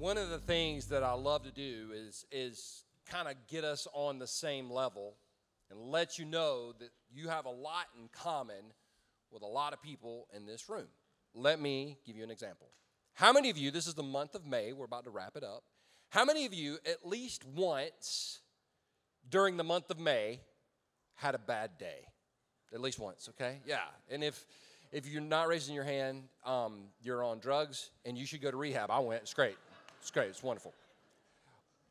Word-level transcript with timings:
one 0.00 0.16
of 0.16 0.30
the 0.30 0.38
things 0.38 0.86
that 0.86 1.02
I 1.02 1.12
love 1.12 1.42
to 1.42 1.50
do 1.50 1.90
is 1.94 2.24
is 2.32 2.84
kind 3.06 3.28
of 3.28 3.34
get 3.48 3.64
us 3.64 3.86
on 3.92 4.18
the 4.18 4.26
same 4.26 4.70
level 4.70 5.16
and 5.70 5.78
let 5.78 6.18
you 6.18 6.24
know 6.24 6.72
that 6.78 6.88
you 7.12 7.28
have 7.28 7.44
a 7.44 7.50
lot 7.50 7.84
in 8.00 8.08
common 8.10 8.72
with 9.30 9.42
a 9.42 9.46
lot 9.46 9.74
of 9.74 9.82
people 9.82 10.26
in 10.34 10.46
this 10.46 10.70
room. 10.70 10.86
Let 11.34 11.60
me 11.60 11.98
give 12.06 12.16
you 12.16 12.24
an 12.24 12.30
example. 12.30 12.68
How 13.12 13.32
many 13.32 13.50
of 13.50 13.58
you, 13.58 13.70
this 13.70 13.86
is 13.86 13.94
the 13.94 14.02
month 14.02 14.34
of 14.34 14.46
May, 14.46 14.72
we're 14.72 14.86
about 14.86 15.04
to 15.04 15.10
wrap 15.10 15.36
it 15.36 15.44
up. 15.44 15.64
How 16.08 16.24
many 16.24 16.46
of 16.46 16.54
you, 16.54 16.78
at 16.86 17.06
least 17.06 17.44
once 17.44 18.40
during 19.28 19.56
the 19.58 19.64
month 19.64 19.90
of 19.90 20.00
May, 20.00 20.40
had 21.14 21.34
a 21.34 21.38
bad 21.38 21.76
day? 21.78 22.06
At 22.72 22.80
least 22.80 22.98
once, 22.98 23.28
okay? 23.28 23.58
Yeah. 23.66 23.80
And 24.10 24.24
if 24.24 24.46
if 24.92 25.06
you're 25.06 25.20
not 25.20 25.46
raising 25.46 25.74
your 25.74 25.84
hand, 25.84 26.22
um, 26.44 26.84
you're 27.02 27.22
on 27.22 27.38
drugs 27.38 27.90
and 28.04 28.16
you 28.16 28.24
should 28.24 28.40
go 28.40 28.50
to 28.50 28.56
rehab. 28.56 28.90
I 28.90 28.98
went. 29.00 29.22
It's 29.22 29.34
great. 29.34 29.56
It's 30.00 30.10
great. 30.10 30.28
It's 30.28 30.42
wonderful. 30.42 30.72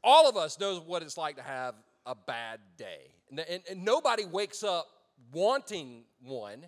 All 0.03 0.29
of 0.29 0.37
us 0.37 0.59
knows 0.59 0.81
what 0.81 1.03
it's 1.03 1.17
like 1.17 1.35
to 1.35 1.43
have 1.43 1.75
a 2.05 2.15
bad 2.15 2.59
day. 2.77 3.11
And, 3.29 3.39
and, 3.39 3.63
and 3.69 3.85
nobody 3.85 4.25
wakes 4.25 4.63
up 4.63 4.87
wanting 5.31 6.03
one, 6.23 6.65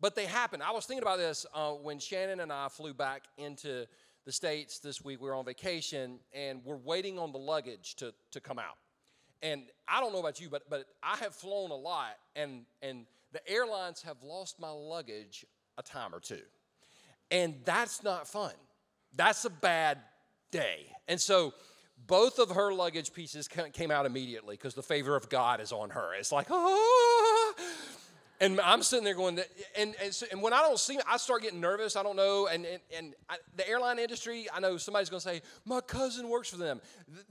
but 0.00 0.14
they 0.14 0.26
happen. 0.26 0.60
I 0.60 0.72
was 0.72 0.84
thinking 0.84 1.02
about 1.02 1.18
this 1.18 1.46
uh, 1.54 1.72
when 1.72 1.98
Shannon 1.98 2.40
and 2.40 2.52
I 2.52 2.68
flew 2.68 2.92
back 2.92 3.22
into 3.38 3.86
the 4.24 4.32
States 4.32 4.80
this 4.80 5.04
week. 5.04 5.20
We 5.20 5.28
were 5.28 5.34
on 5.34 5.44
vacation 5.44 6.18
and 6.34 6.60
we're 6.64 6.76
waiting 6.76 7.18
on 7.18 7.32
the 7.32 7.38
luggage 7.38 7.94
to, 7.96 8.12
to 8.32 8.40
come 8.40 8.58
out. 8.58 8.76
And 9.42 9.62
I 9.86 10.00
don't 10.00 10.12
know 10.12 10.20
about 10.20 10.40
you, 10.40 10.48
but, 10.50 10.68
but 10.68 10.86
I 11.02 11.16
have 11.16 11.34
flown 11.34 11.70
a 11.70 11.76
lot, 11.76 12.16
and, 12.34 12.62
and 12.82 13.04
the 13.32 13.46
airlines 13.48 14.02
have 14.02 14.16
lost 14.22 14.58
my 14.58 14.70
luggage 14.70 15.44
a 15.78 15.82
time 15.82 16.14
or 16.14 16.20
two. 16.20 16.40
And 17.30 17.54
that's 17.64 18.02
not 18.02 18.26
fun. 18.26 18.52
That's 19.14 19.44
a 19.44 19.50
bad 19.50 19.98
day. 20.56 20.86
And 21.08 21.20
so 21.20 21.54
both 22.06 22.38
of 22.38 22.50
her 22.50 22.72
luggage 22.72 23.12
pieces 23.12 23.48
came 23.48 23.90
out 23.90 24.06
immediately 24.06 24.56
because 24.56 24.74
the 24.74 24.82
favor 24.82 25.16
of 25.16 25.28
God 25.28 25.60
is 25.60 25.72
on 25.72 25.90
her. 25.90 26.14
It's 26.14 26.32
like, 26.32 26.46
oh. 26.50 27.54
And 28.38 28.60
I'm 28.60 28.82
sitting 28.82 29.04
there 29.04 29.14
going, 29.14 29.38
and, 29.78 29.94
and, 30.02 30.12
so, 30.12 30.26
and 30.30 30.42
when 30.42 30.52
I 30.52 30.60
don't 30.60 30.78
see 30.78 30.98
I 31.08 31.16
start 31.16 31.40
getting 31.40 31.60
nervous. 31.60 31.96
I 31.96 32.02
don't 32.02 32.16
know. 32.16 32.48
And, 32.48 32.66
and, 32.66 32.80
and 32.94 33.14
I, 33.30 33.36
the 33.56 33.66
airline 33.66 33.98
industry, 33.98 34.46
I 34.52 34.60
know 34.60 34.76
somebody's 34.76 35.08
going 35.08 35.20
to 35.20 35.28
say, 35.28 35.40
my 35.64 35.80
cousin 35.80 36.28
works 36.28 36.50
for 36.50 36.58
them. 36.58 36.82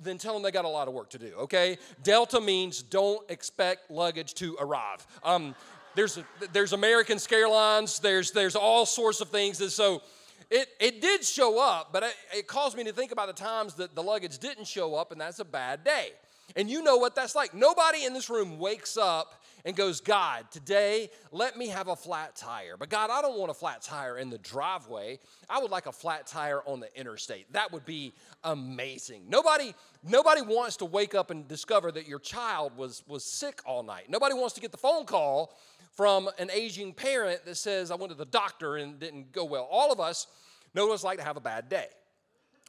then 0.02 0.18
tell 0.18 0.34
them 0.34 0.42
they 0.42 0.52
got 0.52 0.66
a 0.66 0.70
lot 0.70 0.88
of 0.88 0.96
work 0.96 1.12
to 1.12 1.20
do, 1.20 1.32
okay? 1.42 1.78
Delta 2.02 2.42
means 2.42 2.82
don't 2.82 3.30
expect 3.30 3.92
luggage 3.92 4.34
to 4.36 4.58
arrive. 4.60 5.06
Um, 5.24 5.54
there's, 5.94 6.20
there's 6.52 6.74
American 6.74 7.20
Airlines, 7.32 8.00
there's, 8.00 8.32
there's 8.32 8.56
all 8.56 8.86
sorts 8.86 9.22
of 9.22 9.30
things. 9.30 9.62
And 9.62 9.72
so 9.72 10.02
it, 10.50 10.68
it 10.80 11.02
did 11.02 11.24
show 11.24 11.60
up, 11.60 11.92
but 11.92 12.04
it, 12.04 12.16
it 12.38 12.48
caused 12.48 12.78
me 12.78 12.84
to 12.84 12.94
think 12.94 13.12
about 13.12 13.28
the 13.28 13.34
times 13.34 13.76
that 13.76 13.96
the 13.96 14.04
luggage 14.04 14.38
didn't 14.38 14.68
show 14.68 14.96
up, 14.96 15.12
and 15.12 15.20
that's 15.20 15.40
a 15.40 15.46
bad 15.46 15.84
day. 15.84 16.12
And 16.56 16.70
you 16.70 16.84
know 16.84 16.98
what 16.98 17.16
that's 17.16 17.36
like. 17.36 17.54
Nobody 17.54 18.06
in 18.06 18.14
this 18.14 18.30
room 18.30 18.60
wakes 18.60 18.98
up 18.98 19.42
and 19.66 19.76
goes, 19.76 20.00
God, 20.00 20.46
today 20.52 21.10
let 21.32 21.58
me 21.58 21.68
have 21.70 21.88
a 21.88 21.96
flat 21.96 22.36
tire. 22.36 22.78
But 22.78 22.90
God, 22.90 23.10
I 23.10 23.22
don't 23.22 23.40
want 23.40 23.50
a 23.50 23.54
flat 23.54 23.82
tire 23.82 24.20
in 24.20 24.30
the 24.30 24.38
driveway. 24.38 25.20
I 25.50 25.60
would 25.60 25.72
like 25.72 25.88
a 25.88 25.92
flat 25.92 26.28
tire 26.28 26.62
on 26.68 26.80
the 26.80 27.00
interstate. 27.00 27.52
That 27.52 27.72
would 27.72 27.84
be 27.84 28.14
amazing. 28.44 29.24
Nobody, 29.28 29.74
nobody 30.08 30.44
wants 30.44 30.78
to 30.78 30.86
wake 30.86 31.16
up 31.16 31.32
and 31.32 31.48
discover 31.48 31.92
that 31.92 32.08
your 32.08 32.20
child 32.20 32.78
was, 32.78 33.04
was 33.08 33.26
sick 33.26 33.62
all 33.66 33.82
night. 33.82 34.06
Nobody 34.08 34.36
wants 34.36 34.54
to 34.54 34.62
get 34.62 34.72
the 34.72 34.78
phone 34.78 35.06
call 35.06 35.58
from 35.96 36.30
an 36.38 36.50
aging 36.52 36.94
parent 36.94 37.46
that 37.46 37.56
says, 37.56 37.90
I 37.90 37.96
went 37.96 38.12
to 38.12 38.18
the 38.18 38.26
doctor 38.26 38.76
and 38.76 39.00
didn't 39.00 39.32
go 39.32 39.46
well. 39.46 39.68
All 39.72 39.92
of 39.92 40.00
us 40.00 40.28
know 40.74 40.88
what 40.88 40.94
it's 40.94 41.04
like 41.04 41.18
to 41.20 41.24
have 41.24 41.38
a 41.38 41.42
bad 41.42 41.70
day. 41.70 41.88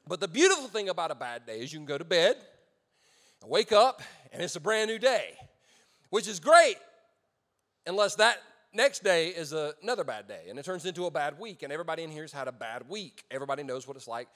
But 0.09 0.21
the 0.21 0.29
beautiful 0.29 0.69
thing 0.69 0.89
about 0.89 1.11
a 1.11 1.17
bad 1.17 1.47
day 1.47 1.61
is 1.61 1.73
you 1.73 1.79
can 1.79 1.87
go 1.87 1.99
to 1.99 2.05
bed 2.05 2.37
wake 3.47 3.73
up 3.73 4.03
and 4.33 4.43
it's 4.43 4.57
a 4.57 4.61
brand 4.61 4.91
new 4.91 4.99
day, 4.99 5.35
which 6.11 6.27
is 6.27 6.41
great 6.41 6.77
unless 7.87 8.17
that 8.17 8.39
next 8.73 9.05
day 9.05 9.29
is 9.29 9.53
a, 9.53 9.75
another 9.83 10.05
bad 10.05 10.27
day 10.29 10.43
and 10.49 10.59
it 10.59 10.65
turns 10.65 10.85
into 10.85 11.07
a 11.07 11.11
bad 11.11 11.39
week. 11.39 11.63
And 11.63 11.73
everybody 11.73 12.03
in 12.03 12.11
here 12.11 12.23
has 12.23 12.33
had 12.33 12.49
a 12.49 12.53
bad 12.53 12.89
week. 12.89 13.25
Everybody 13.31 13.63
knows 13.63 13.87
what 13.87 13.97
it's 13.97 14.09
like 14.09 14.29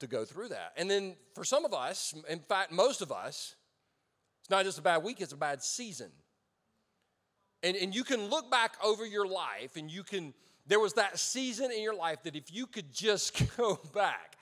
to 0.00 0.06
go 0.06 0.24
through 0.24 0.48
that. 0.48 0.72
And 0.76 0.90
then 0.90 1.16
for 1.34 1.44
some 1.44 1.64
of 1.64 1.72
us, 1.72 2.14
in 2.28 2.40
fact, 2.40 2.72
most 2.72 3.00
of 3.00 3.10
us, 3.10 3.54
it's 4.40 4.50
not 4.50 4.64
just 4.64 4.78
a 4.78 4.82
bad 4.82 5.02
week, 5.02 5.20
it's 5.20 5.32
a 5.32 5.36
bad 5.36 5.62
season. 5.62 6.10
And, 7.62 7.76
and 7.76 7.94
you 7.94 8.04
can 8.04 8.28
look 8.28 8.50
back 8.50 8.76
over 8.82 9.06
your 9.06 9.26
life 9.26 9.76
and 9.76 9.90
you 9.90 10.02
can, 10.02 10.34
there 10.66 10.80
was 10.80 10.94
that 10.94 11.18
season 11.18 11.70
in 11.70 11.82
your 11.82 11.94
life 11.94 12.22
that 12.24 12.34
if 12.34 12.52
you 12.52 12.66
could 12.66 12.92
just 12.92 13.40
go 13.56 13.78
back 13.94 14.36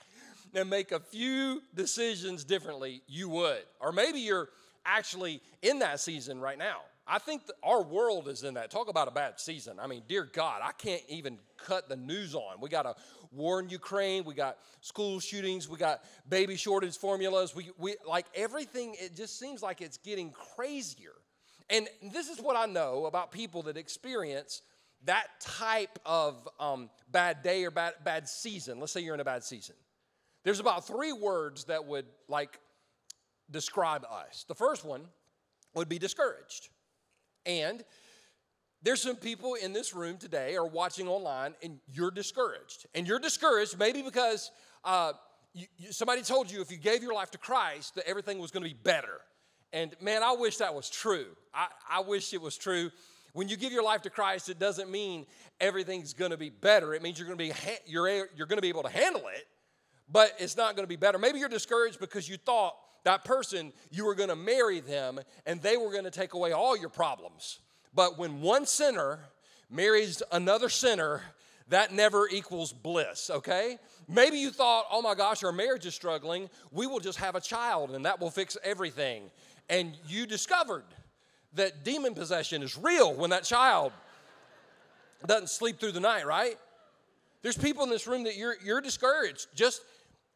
and 0.53 0.69
make 0.69 0.91
a 0.91 0.99
few 0.99 1.61
decisions 1.75 2.43
differently, 2.43 3.01
you 3.07 3.29
would. 3.29 3.63
Or 3.79 3.91
maybe 3.91 4.19
you're 4.19 4.49
actually 4.85 5.41
in 5.61 5.79
that 5.79 5.99
season 5.99 6.39
right 6.39 6.57
now. 6.57 6.77
I 7.07 7.19
think 7.19 7.41
our 7.63 7.83
world 7.83 8.27
is 8.27 8.43
in 8.43 8.53
that. 8.53 8.71
Talk 8.71 8.87
about 8.87 9.07
a 9.07 9.11
bad 9.11 9.39
season. 9.39 9.79
I 9.79 9.87
mean, 9.87 10.03
dear 10.07 10.23
God, 10.23 10.61
I 10.63 10.71
can't 10.71 11.01
even 11.09 11.39
cut 11.57 11.89
the 11.89 11.95
news 11.95 12.35
on. 12.35 12.61
We 12.61 12.69
got 12.69 12.85
a 12.85 12.95
war 13.31 13.59
in 13.59 13.69
Ukraine. 13.69 14.23
We 14.23 14.33
got 14.33 14.57
school 14.81 15.19
shootings. 15.19 15.67
We 15.67 15.77
got 15.77 16.03
baby 16.29 16.55
shortage 16.55 16.97
formulas. 16.97 17.55
We, 17.55 17.71
we 17.77 17.95
like 18.07 18.27
everything. 18.35 18.95
It 18.99 19.15
just 19.15 19.39
seems 19.39 19.61
like 19.61 19.81
it's 19.81 19.97
getting 19.97 20.31
crazier. 20.31 21.13
And 21.71 21.87
this 22.13 22.29
is 22.29 22.39
what 22.39 22.55
I 22.55 22.65
know 22.65 23.05
about 23.05 23.31
people 23.31 23.63
that 23.63 23.77
experience 23.77 24.61
that 25.05 25.27
type 25.39 25.97
of 26.05 26.47
um, 26.59 26.89
bad 27.11 27.41
day 27.41 27.63
or 27.65 27.71
bad, 27.71 27.93
bad 28.03 28.29
season. 28.29 28.79
Let's 28.79 28.91
say 28.91 29.01
you're 29.01 29.15
in 29.15 29.19
a 29.19 29.25
bad 29.25 29.43
season. 29.43 29.75
There's 30.43 30.59
about 30.59 30.85
three 30.85 31.13
words 31.13 31.63
that 31.65 31.85
would 31.85 32.05
like 32.27 32.59
describe 33.49 34.05
us. 34.05 34.45
The 34.47 34.55
first 34.55 34.85
one 34.85 35.01
would 35.73 35.89
be 35.89 35.97
discouraged. 35.97 36.69
And 37.45 37.83
there's 38.83 39.01
some 39.01 39.15
people 39.15 39.55
in 39.55 39.73
this 39.73 39.93
room 39.93 40.17
today 40.17 40.57
or 40.57 40.67
watching 40.67 41.07
online 41.07 41.53
and 41.63 41.79
you're 41.91 42.11
discouraged. 42.11 42.85
And 42.93 43.07
you're 43.07 43.19
discouraged 43.19 43.77
maybe 43.79 44.01
because 44.01 44.51
uh, 44.83 45.13
you, 45.53 45.67
you, 45.77 45.91
somebody 45.91 46.21
told 46.21 46.51
you 46.51 46.61
if 46.61 46.71
you 46.71 46.77
gave 46.77 47.01
your 47.01 47.13
life 47.13 47.31
to 47.31 47.37
Christ 47.37 47.95
that 47.95 48.07
everything 48.07 48.39
was 48.39 48.51
going 48.51 48.63
to 48.63 48.69
be 48.69 48.79
better. 48.83 49.21
And 49.73 49.95
man, 50.01 50.23
I 50.23 50.33
wish 50.33 50.57
that 50.57 50.73
was 50.73 50.89
true. 50.89 51.27
I, 51.53 51.67
I 51.89 52.01
wish 52.01 52.33
it 52.33 52.41
was 52.41 52.57
true. 52.57 52.91
When 53.33 53.47
you 53.47 53.55
give 53.55 53.71
your 53.71 53.83
life 53.83 54.01
to 54.01 54.09
Christ, 54.09 54.49
it 54.49 54.59
doesn't 54.59 54.91
mean 54.91 55.25
everything's 55.59 56.13
going 56.13 56.31
to 56.31 56.37
be 56.37 56.49
better. 56.49 56.93
It 56.93 57.01
means 57.01 57.17
you're 57.17 57.27
going 57.27 57.37
to 57.37 57.43
be 57.43 57.53
you're 57.85 58.27
you're 58.35 58.47
going 58.47 58.57
to 58.57 58.61
be 58.61 58.69
able 58.69 58.83
to 58.83 58.89
handle 58.89 59.23
it, 59.33 59.47
but 60.11 60.33
it's 60.37 60.57
not 60.57 60.75
going 60.75 60.83
to 60.83 60.89
be 60.89 60.97
better. 60.97 61.17
Maybe 61.17 61.39
you're 61.39 61.49
discouraged 61.49 61.99
because 61.99 62.27
you 62.27 62.37
thought 62.37 62.75
that 63.03 63.23
person 63.23 63.71
you 63.89 64.05
were 64.05 64.15
going 64.15 64.29
to 64.29 64.35
marry 64.35 64.81
them 64.81 65.19
and 65.45 65.61
they 65.61 65.77
were 65.77 65.91
going 65.91 66.03
to 66.03 66.11
take 66.11 66.33
away 66.33 66.51
all 66.51 66.77
your 66.77 66.89
problems. 66.89 67.59
But 67.93 68.17
when 68.17 68.41
one 68.41 68.65
sinner 68.65 69.19
marries 69.69 70.21
another 70.31 70.69
sinner, 70.69 71.21
that 71.69 71.93
never 71.93 72.27
equals 72.27 72.73
bliss, 72.73 73.29
okay? 73.29 73.77
Maybe 74.07 74.37
you 74.37 74.51
thought, 74.51 74.85
oh 74.91 75.01
my 75.01 75.15
gosh, 75.15 75.41
our 75.43 75.53
marriage 75.53 75.85
is 75.85 75.95
struggling. 75.95 76.49
We 76.71 76.85
will 76.85 76.99
just 76.99 77.17
have 77.19 77.35
a 77.35 77.41
child 77.41 77.91
and 77.91 78.05
that 78.05 78.19
will 78.19 78.29
fix 78.29 78.57
everything 78.63 79.31
and 79.71 79.97
you 80.05 80.27
discovered 80.27 80.83
that 81.53 81.83
demon 81.83 82.13
possession 82.13 82.61
is 82.61 82.77
real 82.77 83.13
when 83.13 83.29
that 83.29 83.43
child 83.43 83.93
doesn't 85.25 85.49
sleep 85.49 85.79
through 85.79 85.93
the 85.93 85.99
night, 85.99 86.27
right? 86.27 86.57
There's 87.41 87.57
people 87.57 87.83
in 87.85 87.89
this 87.89 88.05
room 88.05 88.25
that 88.25 88.35
you're, 88.35 88.55
you're 88.63 88.81
discouraged 88.81 89.47
just 89.55 89.81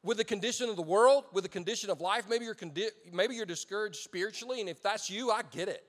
with 0.03 0.17
the 0.17 0.23
condition 0.23 0.69
of 0.69 0.77
the 0.77 0.81
world, 0.81 1.25
with 1.33 1.43
the 1.43 1.49
condition 1.49 1.89
of 1.89 1.99
life. 1.99 2.25
Maybe 2.29 2.45
you're, 2.45 2.55
condi- 2.55 2.91
maybe 3.11 3.35
you're 3.35 3.45
discouraged 3.45 3.97
spiritually, 3.97 4.61
and 4.61 4.69
if 4.69 4.81
that's 4.81 5.09
you, 5.09 5.31
I 5.31 5.41
get 5.51 5.67
it. 5.67 5.83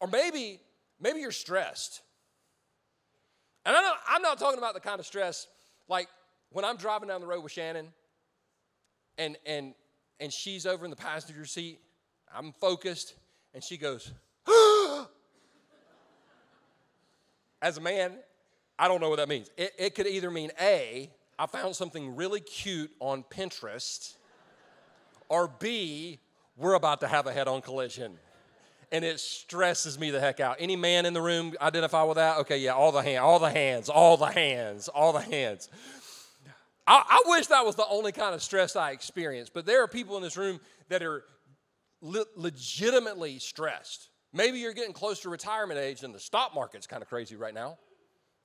Or 0.00 0.08
maybe, 0.08 0.58
maybe 1.00 1.20
you're 1.20 1.32
stressed. 1.32 2.00
And 3.66 3.76
I 3.76 3.92
I'm 4.08 4.22
not 4.22 4.38
talking 4.38 4.58
about 4.58 4.74
the 4.74 4.80
kind 4.80 5.00
of 5.00 5.06
stress 5.06 5.48
like 5.88 6.08
when 6.50 6.64
I'm 6.64 6.76
driving 6.76 7.08
down 7.08 7.20
the 7.20 7.26
road 7.26 7.42
with 7.42 7.52
Shannon 7.52 7.88
and, 9.18 9.36
and, 9.44 9.74
and 10.18 10.32
she's 10.32 10.64
over 10.64 10.84
in 10.84 10.90
the 10.90 10.96
passenger 10.96 11.44
seat 11.44 11.80
I'm 12.34 12.52
focused, 12.52 13.14
and 13.54 13.62
she 13.62 13.76
goes, 13.76 14.10
As 17.62 17.78
a 17.78 17.80
man, 17.80 18.12
I 18.78 18.88
don't 18.88 19.00
know 19.00 19.08
what 19.08 19.16
that 19.16 19.28
means. 19.28 19.50
It, 19.56 19.72
it 19.78 19.94
could 19.94 20.06
either 20.06 20.30
mean 20.30 20.50
A, 20.60 21.10
I 21.38 21.46
found 21.46 21.76
something 21.76 22.16
really 22.16 22.40
cute 22.40 22.90
on 23.00 23.24
Pinterest, 23.24 24.14
or 25.28 25.48
B, 25.58 26.18
we're 26.56 26.74
about 26.74 27.00
to 27.00 27.08
have 27.08 27.26
a 27.26 27.32
head 27.32 27.48
on 27.48 27.62
collision. 27.62 28.18
And 28.92 29.04
it 29.04 29.18
stresses 29.18 29.98
me 29.98 30.10
the 30.10 30.20
heck 30.20 30.40
out. 30.40 30.56
Any 30.60 30.76
man 30.76 31.06
in 31.06 31.14
the 31.14 31.22
room 31.22 31.54
identify 31.60 32.02
with 32.04 32.16
that? 32.16 32.38
Okay, 32.38 32.58
yeah, 32.58 32.72
all 32.72 32.92
the 32.92 33.02
hand, 33.02 33.18
all 33.18 33.38
the 33.38 33.50
hands, 33.50 33.88
all 33.88 34.16
the 34.16 34.26
hands, 34.26 34.88
all 34.88 35.12
the 35.12 35.20
hands. 35.20 35.68
I, 36.86 37.02
I 37.08 37.22
wish 37.26 37.46
that 37.46 37.64
was 37.64 37.76
the 37.76 37.86
only 37.88 38.12
kind 38.12 38.34
of 38.34 38.42
stress 38.42 38.76
I 38.76 38.90
experienced, 38.90 39.54
but 39.54 39.66
there 39.66 39.82
are 39.82 39.88
people 39.88 40.16
in 40.16 40.22
this 40.22 40.36
room 40.36 40.60
that 40.90 41.02
are 41.02 41.24
le- 42.04 42.26
legitimately 42.36 43.38
stressed. 43.38 44.10
Maybe 44.32 44.58
you're 44.58 44.74
getting 44.74 44.92
close 44.92 45.20
to 45.20 45.30
retirement 45.30 45.80
age 45.80 46.02
and 46.02 46.14
the 46.14 46.20
stock 46.20 46.54
market's 46.54 46.86
kind 46.86 47.02
of 47.02 47.08
crazy 47.08 47.34
right 47.34 47.54
now. 47.54 47.78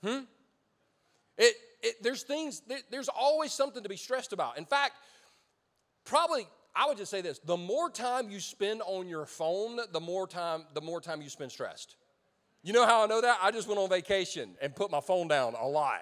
Hmm? 0.04 0.22
It, 1.38 1.56
it, 1.82 2.04
there's 2.04 2.24
things, 2.24 2.62
there's 2.90 3.10
always 3.10 3.52
something 3.52 3.84
to 3.84 3.90
be 3.90 3.98
stressed 3.98 4.34
about. 4.34 4.58
In 4.58 4.66
fact, 4.66 4.94
probably 6.06 6.48
I 6.76 6.88
would 6.88 6.98
just 6.98 7.12
say 7.12 7.22
this: 7.22 7.40
the 7.40 7.58
more 7.58 7.90
time 7.90 8.30
you 8.30 8.40
spend 8.40 8.82
on 8.86 9.08
your 9.08 9.26
phone, 9.26 9.80
the 9.92 10.00
more 10.00 10.28
time 10.28 10.66
the 10.74 10.82
more 10.82 11.02
time 11.02 11.22
you 11.22 11.30
spend 11.30 11.52
stressed. 11.52 11.96
You 12.64 12.74
know 12.74 12.86
how 12.86 13.04
I 13.04 13.08
know 13.08 13.22
that? 13.22 13.40
I 13.42 13.52
just 13.52 13.68
went 13.68 13.80
on 13.80 13.90
vacation 13.90 14.56
and 14.62 14.76
put 14.76 14.92
my 14.92 15.02
phone 15.02 15.28
down 15.28 15.56
a 15.60 15.68
lot. 15.68 16.02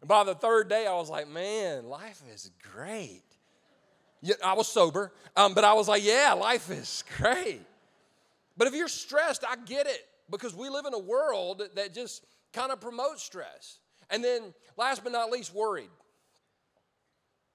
And 0.00 0.08
by 0.08 0.24
the 0.24 0.34
third 0.34 0.68
day, 0.68 0.86
I 0.86 0.94
was 0.94 1.08
like, 1.08 1.28
man, 1.28 1.86
life 1.86 2.20
is 2.32 2.50
great. 2.72 3.22
I 4.44 4.54
was 4.54 4.68
sober, 4.68 5.12
um, 5.36 5.54
but 5.54 5.64
I 5.64 5.72
was 5.74 5.88
like, 5.88 6.04
yeah, 6.04 6.32
life 6.32 6.70
is 6.70 7.04
great. 7.18 7.60
But 8.56 8.68
if 8.68 8.74
you're 8.74 8.88
stressed, 8.88 9.44
I 9.46 9.56
get 9.56 9.86
it 9.86 10.06
because 10.30 10.54
we 10.54 10.68
live 10.68 10.86
in 10.86 10.94
a 10.94 10.98
world 10.98 11.62
that 11.74 11.94
just 11.94 12.24
kind 12.52 12.72
of 12.72 12.80
promotes 12.80 13.22
stress. 13.22 13.78
And 14.10 14.22
then, 14.22 14.54
last 14.76 15.02
but 15.02 15.12
not 15.12 15.30
least, 15.30 15.54
worried. 15.54 15.90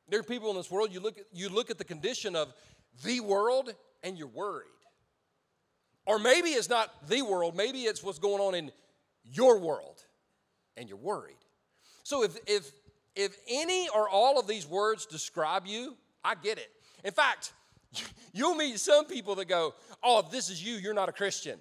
There 0.09 0.19
are 0.19 0.23
people 0.23 0.49
in 0.49 0.55
this 0.55 0.71
world, 0.71 0.91
you 0.91 0.99
look, 0.99 1.19
at, 1.19 1.25
you 1.31 1.49
look 1.49 1.69
at 1.69 1.77
the 1.77 1.83
condition 1.83 2.35
of 2.35 2.53
the 3.03 3.19
world 3.19 3.73
and 4.03 4.17
you're 4.17 4.27
worried. 4.27 4.65
Or 6.05 6.17
maybe 6.17 6.49
it's 6.49 6.69
not 6.69 7.07
the 7.07 7.21
world, 7.21 7.55
maybe 7.55 7.81
it's 7.81 8.03
what's 8.03 8.19
going 8.19 8.41
on 8.41 8.55
in 8.55 8.71
your 9.23 9.59
world 9.59 10.03
and 10.75 10.89
you're 10.89 10.97
worried. 10.97 11.35
So 12.03 12.23
if, 12.23 12.35
if, 12.47 12.71
if 13.15 13.37
any 13.47 13.87
or 13.89 14.09
all 14.09 14.39
of 14.39 14.47
these 14.47 14.65
words 14.65 15.05
describe 15.05 15.67
you, 15.67 15.95
I 16.23 16.35
get 16.35 16.57
it. 16.57 16.69
In 17.03 17.11
fact, 17.11 17.53
you'll 18.33 18.55
meet 18.55 18.79
some 18.79 19.05
people 19.05 19.35
that 19.35 19.47
go, 19.47 19.73
Oh, 20.03 20.19
if 20.19 20.31
this 20.31 20.49
is 20.49 20.63
you, 20.63 20.75
you're 20.75 20.93
not 20.93 21.09
a 21.09 21.13
Christian. 21.13 21.59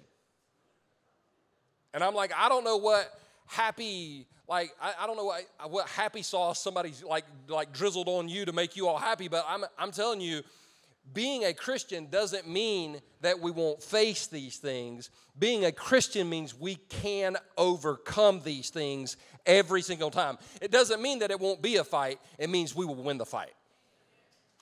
And 1.93 2.03
I'm 2.03 2.13
like, 2.13 2.31
I 2.37 2.49
don't 2.49 2.63
know 2.63 2.77
what 2.77 3.11
happy, 3.47 4.27
like, 4.47 4.71
I, 4.81 4.93
I 5.01 5.07
don't 5.07 5.17
know 5.17 5.25
what, 5.25 5.43
what 5.69 5.87
happy 5.87 6.21
sauce 6.21 6.61
somebody's 6.61 7.03
like, 7.03 7.25
like 7.47 7.73
drizzled 7.73 8.07
on 8.07 8.29
you 8.29 8.45
to 8.45 8.53
make 8.53 8.75
you 8.75 8.87
all 8.87 8.97
happy, 8.97 9.27
but 9.27 9.43
I'm, 9.47 9.65
I'm 9.77 9.91
telling 9.91 10.21
you, 10.21 10.43
being 11.13 11.45
a 11.45 11.53
Christian 11.53 12.07
doesn't 12.09 12.47
mean 12.47 13.01
that 13.21 13.39
we 13.39 13.49
won't 13.49 13.81
face 13.81 14.27
these 14.27 14.57
things. 14.57 15.09
Being 15.37 15.65
a 15.65 15.71
Christian 15.71 16.29
means 16.29 16.53
we 16.53 16.75
can 16.75 17.37
overcome 17.57 18.41
these 18.43 18.69
things 18.69 19.17
every 19.45 19.81
single 19.81 20.11
time. 20.11 20.37
It 20.61 20.71
doesn't 20.71 21.01
mean 21.01 21.19
that 21.19 21.31
it 21.31 21.39
won't 21.39 21.61
be 21.61 21.77
a 21.77 21.83
fight, 21.83 22.19
it 22.37 22.49
means 22.49 22.75
we 22.75 22.85
will 22.85 22.95
win 22.95 23.17
the 23.17 23.25
fight. 23.25 23.53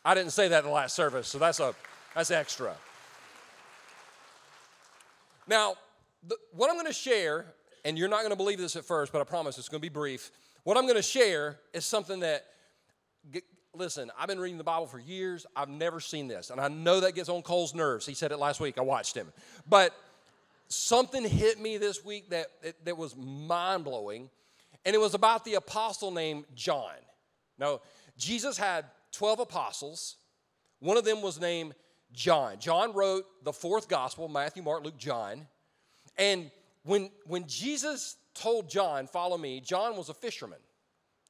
I 0.07 0.13
didn't 0.13 0.31
say 0.31 0.47
that 0.47 0.59
in 0.59 0.65
the 0.67 0.71
last 0.73 0.95
service, 0.95 1.27
so 1.27 1.37
that's 1.37 1.59
a 1.59 1.75
that's 2.15 2.31
extra. 2.31 2.73
Now, 5.47 5.75
the, 6.25 6.37
what 6.51 6.69
I'm 6.69 6.77
going 6.77 6.87
to 6.87 6.93
share, 6.93 7.45
and 7.83 7.97
you're 7.97 8.07
not 8.07 8.19
going 8.19 8.29
to 8.29 8.37
believe 8.37 8.57
this 8.57 8.77
at 8.77 8.85
first, 8.85 9.11
but 9.11 9.19
I 9.19 9.25
promise 9.25 9.57
it's 9.57 9.67
going 9.67 9.81
to 9.81 9.85
be 9.85 9.93
brief. 9.93 10.31
What 10.63 10.77
I'm 10.77 10.83
going 10.83 10.95
to 10.95 11.01
share 11.01 11.59
is 11.73 11.85
something 11.85 12.21
that, 12.21 12.45
listen, 13.73 14.09
I've 14.17 14.29
been 14.29 14.39
reading 14.39 14.57
the 14.57 14.63
Bible 14.63 14.87
for 14.87 14.97
years. 14.97 15.45
I've 15.57 15.67
never 15.67 15.99
seen 15.99 16.29
this. 16.29 16.51
And 16.51 16.61
I 16.61 16.69
know 16.69 17.01
that 17.01 17.13
gets 17.13 17.27
on 17.27 17.41
Cole's 17.41 17.75
nerves. 17.75 18.05
He 18.05 18.13
said 18.13 18.31
it 18.31 18.37
last 18.39 18.61
week. 18.61 18.77
I 18.77 18.81
watched 18.81 19.13
him. 19.13 19.27
But 19.69 19.93
something 20.69 21.25
hit 21.25 21.59
me 21.59 21.77
this 21.77 22.05
week 22.05 22.29
that, 22.29 22.47
that, 22.63 22.85
that 22.85 22.97
was 22.97 23.13
mind 23.17 23.83
blowing. 23.83 24.29
And 24.85 24.95
it 24.95 24.99
was 24.99 25.15
about 25.15 25.43
the 25.43 25.55
apostle 25.55 26.11
named 26.11 26.45
John. 26.55 26.95
Now, 27.59 27.81
Jesus 28.17 28.57
had 28.57 28.85
12 29.17 29.39
apostles. 29.39 30.17
One 30.79 30.95
of 30.95 31.03
them 31.03 31.21
was 31.21 31.39
named 31.39 31.73
John. 32.13 32.59
John 32.59 32.93
wrote 32.93 33.25
the 33.43 33.51
fourth 33.51 33.89
gospel 33.89 34.27
Matthew, 34.27 34.61
Mark, 34.61 34.83
Luke, 34.83 34.97
John. 34.97 35.47
And 36.17 36.51
when, 36.83 37.09
when 37.25 37.47
Jesus 37.47 38.15
told 38.33 38.69
John, 38.69 39.07
Follow 39.07 39.37
me, 39.37 39.59
John 39.59 39.97
was 39.97 40.09
a 40.09 40.13
fisherman. 40.13 40.59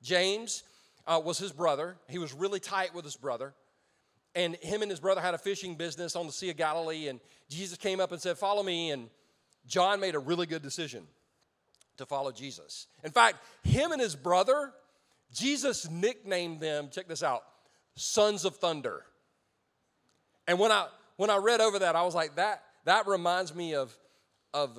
James 0.04 0.63
uh, 1.07 1.22
was 1.24 1.38
his 1.38 1.51
brother. 1.51 1.95
He 2.10 2.19
was 2.19 2.34
really 2.34 2.60
tight 2.60 2.94
with 2.94 3.06
his 3.06 3.16
brother. 3.16 3.54
And 4.36 4.56
him 4.57 4.81
and 4.81 4.92
his 4.92 5.00
brother 5.00 5.22
had 5.22 5.34
a 5.34 5.38
fishing 5.38 5.75
business 5.75 6.16
on 6.16 6.28
the 6.28 6.34
Sea 6.34 6.50
of 6.50 6.57
Galilee. 6.57 7.07
And 7.07 7.19
Jesus 7.50 7.78
came 7.78 8.00
up 8.00 8.12
and 8.12 8.22
said, 8.22 8.38
Follow 8.38 8.63
me. 8.63 8.92
And 8.92 9.10
John 9.66 10.00
made 10.00 10.16
a 10.16 10.19
really 10.19 10.45
good 10.45 10.62
decision 10.62 11.07
to 11.98 12.06
follow 12.06 12.31
Jesus. 12.31 12.88
In 13.04 13.12
fact, 13.12 13.38
him 13.63 13.92
and 13.92 14.01
his 14.01 14.16
brother, 14.16 14.74
Jesus 15.34 15.89
nicknamed 15.89 16.60
them, 16.60 16.89
check 16.92 17.07
this 17.07 17.24
out, 17.24 17.44
sons 17.98 18.46
of 18.46 18.56
thunder. 18.56 19.04
And 20.48 20.60
when 20.60 20.72
I 20.72 20.88
when 21.18 21.30
I 21.30 21.38
read 21.38 21.62
over 21.62 21.80
that, 21.80 21.96
I 21.96 22.04
was 22.04 22.16
like, 22.16 22.36
that 22.36 22.64
that 22.86 23.08
reminds 23.08 23.54
me 23.54 23.76
of 23.76 23.96
of 24.54 24.78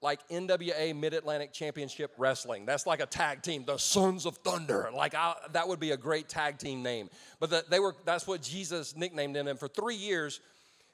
like 0.00 0.26
NWA 0.28 0.94
Mid 0.94 1.14
Atlantic 1.14 1.52
Championship 1.52 2.12
Wrestling. 2.18 2.66
That's 2.66 2.86
like 2.86 3.00
a 3.00 3.06
tag 3.06 3.42
team, 3.42 3.64
the 3.64 3.78
Sons 3.78 4.26
of 4.26 4.36
Thunder. 4.38 4.90
Like 4.94 5.14
I, 5.14 5.34
that 5.52 5.66
would 5.66 5.80
be 5.80 5.92
a 5.92 5.96
great 5.96 6.28
tag 6.28 6.58
team 6.58 6.82
name. 6.82 7.08
But 7.40 7.50
the, 7.50 7.64
they 7.70 7.80
were 7.80 7.96
that's 8.04 8.26
what 8.26 8.42
Jesus 8.42 8.96
nicknamed 8.96 9.34
them. 9.34 9.48
And 9.48 9.58
for 9.58 9.68
three 9.68 9.96
years, 9.96 10.40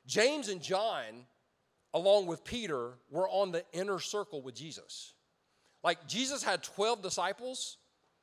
James 0.07 0.49
and 0.49 0.63
John, 0.63 1.27
along 1.93 2.27
with 2.27 2.45
Peter, 2.45 2.93
were 3.11 3.29
on 3.29 3.53
the 3.53 3.65
inner 3.73 3.99
circle 3.99 4.43
with 4.43 4.55
Jesus. 4.55 5.15
Like 5.83 6.07
Jesus 6.07 6.43
had 6.43 6.63
12 6.63 7.03
disciples 7.03 7.79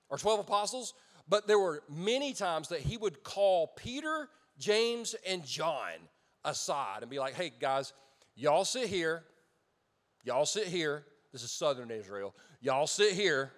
or 0.10 0.18
12 0.18 0.42
apostles, 0.42 0.94
but 1.30 1.48
there 1.48 1.60
were 1.60 1.84
many 1.90 2.34
times 2.34 2.70
that 2.70 2.80
he 2.80 2.98
would 2.98 3.24
call 3.24 3.68
Peter, 3.76 4.30
James, 4.58 5.16
and 5.28 5.46
John 5.46 5.92
aside 6.46 7.00
and 7.02 7.12
be 7.12 7.20
like, 7.20 7.34
hey, 7.34 7.52
guys, 7.60 7.94
y'all 8.36 8.64
sit 8.66 8.88
here. 8.88 9.24
Y'all 10.24 10.46
sit 10.46 10.68
here. 10.68 11.04
This 11.34 11.44
is 11.44 11.52
southern 11.52 11.92
Israel. 11.92 12.34
Y'all 12.62 12.88
sit 12.88 13.14
here. 13.14 13.52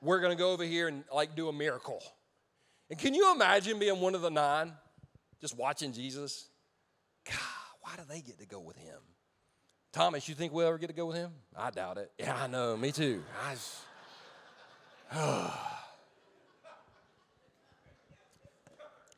We're 0.00 0.20
going 0.20 0.32
to 0.32 0.38
go 0.38 0.52
over 0.52 0.64
here 0.64 0.88
and 0.88 1.04
like 1.12 1.36
do 1.36 1.48
a 1.48 1.52
miracle. 1.52 2.02
And 2.90 2.98
can 2.98 3.14
you 3.14 3.32
imagine 3.32 3.78
being 3.78 4.00
one 4.00 4.14
of 4.14 4.22
the 4.22 4.30
nine 4.30 4.72
just 5.40 5.56
watching 5.56 5.92
Jesus? 5.92 6.48
God, 7.26 7.36
why 7.82 7.92
do 7.96 8.02
they 8.08 8.20
get 8.20 8.38
to 8.38 8.46
go 8.46 8.60
with 8.60 8.76
him? 8.76 8.98
Thomas, 9.92 10.28
you 10.28 10.34
think 10.34 10.54
we'll 10.54 10.66
ever 10.66 10.78
get 10.78 10.86
to 10.86 10.94
go 10.94 11.06
with 11.06 11.16
him? 11.16 11.32
I 11.54 11.70
doubt 11.70 11.98
it. 11.98 12.10
Yeah, 12.18 12.34
I 12.34 12.46
know. 12.46 12.76
Me 12.76 12.90
too. 12.90 13.22
I 13.46 13.52
just, 13.52 13.80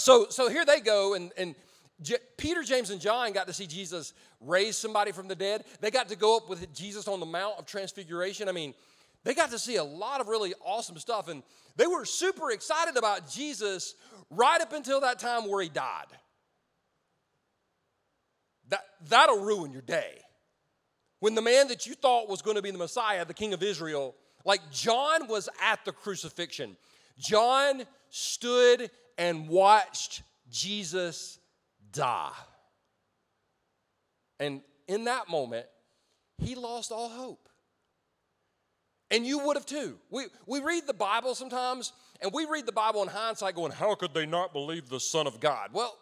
so, 0.05 0.27
so 0.29 0.51
here 0.51 0.67
they 0.67 0.81
go, 0.81 1.15
and, 1.15 1.33
and 1.39 1.55
J- 2.03 2.19
Peter, 2.37 2.63
James, 2.63 2.91
and 2.91 3.01
John 3.01 3.33
got 3.33 3.47
to 3.47 3.55
see 3.55 3.67
Jesus 3.67 4.13
raise 4.39 4.77
somebody 4.77 5.13
from 5.13 5.29
the 5.29 5.35
dead. 5.35 5.65
They 5.81 5.91
got 5.91 6.11
to 6.11 6.17
go 6.17 6.37
up 6.37 6.47
with 6.47 6.75
Jesus 6.75 7.09
on 7.09 7.21
the 7.21 7.27
Mount 7.27 7.59
of 7.59 7.65
Transfiguration. 7.65 8.47
I 8.47 8.53
mean, 8.53 8.75
they 9.23 9.33
got 9.33 9.51
to 9.53 9.59
see 9.59 9.77
a 9.77 9.83
lot 9.83 10.21
of 10.21 10.29
really 10.29 10.53
awesome 10.63 10.99
stuff, 10.99 11.29
and 11.29 11.43
they 11.77 11.87
were 11.87 12.05
super 12.05 12.51
excited 12.51 12.99
about 12.99 13.31
Jesus 13.31 13.95
right 14.29 14.61
up 14.61 14.75
until 14.75 15.01
that 15.01 15.19
time 15.19 15.49
where 15.49 15.63
he 15.63 15.71
died. 15.71 16.05
That, 18.69 18.85
that'll 19.09 19.41
ruin 19.41 19.73
your 19.73 19.81
day. 19.81 20.19
When 21.21 21.35
the 21.35 21.41
man 21.41 21.69
that 21.69 21.87
you 21.87 21.95
thought 21.95 22.29
was 22.29 22.43
going 22.43 22.57
to 22.57 22.63
be 22.63 22.71
the 22.71 22.77
Messiah, 22.77 23.25
the 23.25 23.33
King 23.33 23.55
of 23.55 23.63
Israel, 23.63 24.15
like 24.45 24.71
John 24.71 25.29
was 25.29 25.49
at 25.63 25.83
the 25.87 25.93
crucifixion. 25.93 26.77
John 27.19 27.85
stood 28.11 28.91
and 29.19 29.49
watched 29.49 30.23
Jesus 30.51 31.39
die. 31.93 32.33
And 34.41 34.63
in 34.89 35.05
that 35.05 35.29
moment, 35.29 35.67
he 36.39 36.55
lost 36.55 36.93
all 36.93 37.09
hope. 37.09 37.49
And 39.11 39.25
you 39.25 39.39
would 39.47 39.57
have 39.57 39.67
too. 39.67 39.97
We, 40.11 40.25
we 40.47 40.61
read 40.61 40.87
the 40.87 40.95
Bible 40.95 41.35
sometimes, 41.35 41.93
and 42.21 42.33
we 42.33 42.47
read 42.47 42.67
the 42.67 42.73
Bible 42.73 43.03
in 43.03 43.09
hindsight 43.09 43.55
going, 43.55 43.71
How 43.71 43.95
could 43.95 44.13
they 44.13 44.27
not 44.27 44.53
believe 44.53 44.89
the 44.89 44.99
Son 44.99 45.27
of 45.27 45.41
God? 45.41 45.71
Well, 45.73 45.97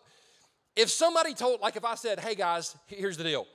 if 0.77 0.89
somebody 0.89 1.35
told, 1.35 1.61
like 1.61 1.77
if 1.77 1.85
I 1.85 1.95
said, 1.95 2.21
Hey 2.21 2.35
guys, 2.35 2.75
here's 2.87 3.17
the 3.17 3.25
deal. 3.25 3.47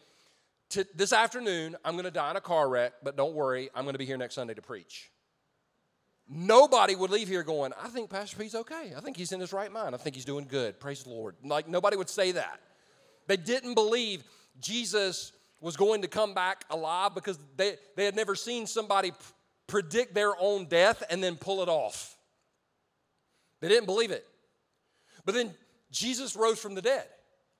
To, 0.72 0.86
this 0.96 1.14
afternoon, 1.14 1.76
I'm 1.84 1.94
going 1.94 2.04
to 2.04 2.12
die 2.12 2.30
in 2.30 2.36
a 2.36 2.42
car 2.42 2.70
wreck, 2.70 2.94
but 3.02 3.16
don't 3.16 3.34
worry, 3.34 3.70
I'm 3.74 3.84
going 3.84 3.94
to 3.94 4.00
be 4.00 4.06
here 4.06 4.18
next 4.18 4.36
Sunday 4.36 4.54
to 4.54 4.62
preach. 4.62 5.10
Nobody 6.29 6.96
would 6.96 7.10
leave 7.10 7.27
here 7.27 7.43
going, 7.43 7.72
I 7.81 7.88
think 7.88 8.10
Pastor 8.10 8.36
Pete's 8.38 8.55
okay. 8.55 8.93
I 8.96 9.00
think 9.00 9.15
he's 9.15 9.31
in 9.31 9.39
his 9.39 9.53
right 9.53 9.72
mind. 9.72 9.96
I 9.96 9.98
think 9.98 10.15
he's 10.15 10.25
doing 10.25 10.46
good. 10.50 10.79
Praise 10.79 11.03
the 11.03 11.10
Lord. 11.10 11.36
Like, 11.43 11.69
nobody 11.69 11.96
would 11.96 12.10
say 12.10 12.34
that. 12.34 12.60
They 13.27 13.38
didn't 13.38 13.75
believe 13.75 14.24
Jesus 14.60 15.31
was 15.62 15.77
going 15.77 16.01
to 16.01 16.07
come 16.07 16.34
back 16.34 16.65
alive 16.69 17.15
because 17.15 17.39
they, 17.55 17.75
they 17.96 18.05
had 18.05 18.15
never 18.15 18.36
seen 18.36 18.67
somebody 18.67 19.13
predict 19.67 20.13
their 20.13 20.34
own 20.39 20.65
death 20.65 21.03
and 21.10 21.24
then 21.24 21.36
pull 21.36 21.62
it 21.62 21.69
off. 21.69 22.17
They 23.62 23.67
didn't 23.67 23.86
believe 23.86 24.12
it. 24.12 24.25
But 25.25 25.36
then 25.36 25.53
Jesus 25.91 26.36
rose 26.36 26.60
from 26.60 26.75
the 26.75 26.81
dead. 26.81 27.05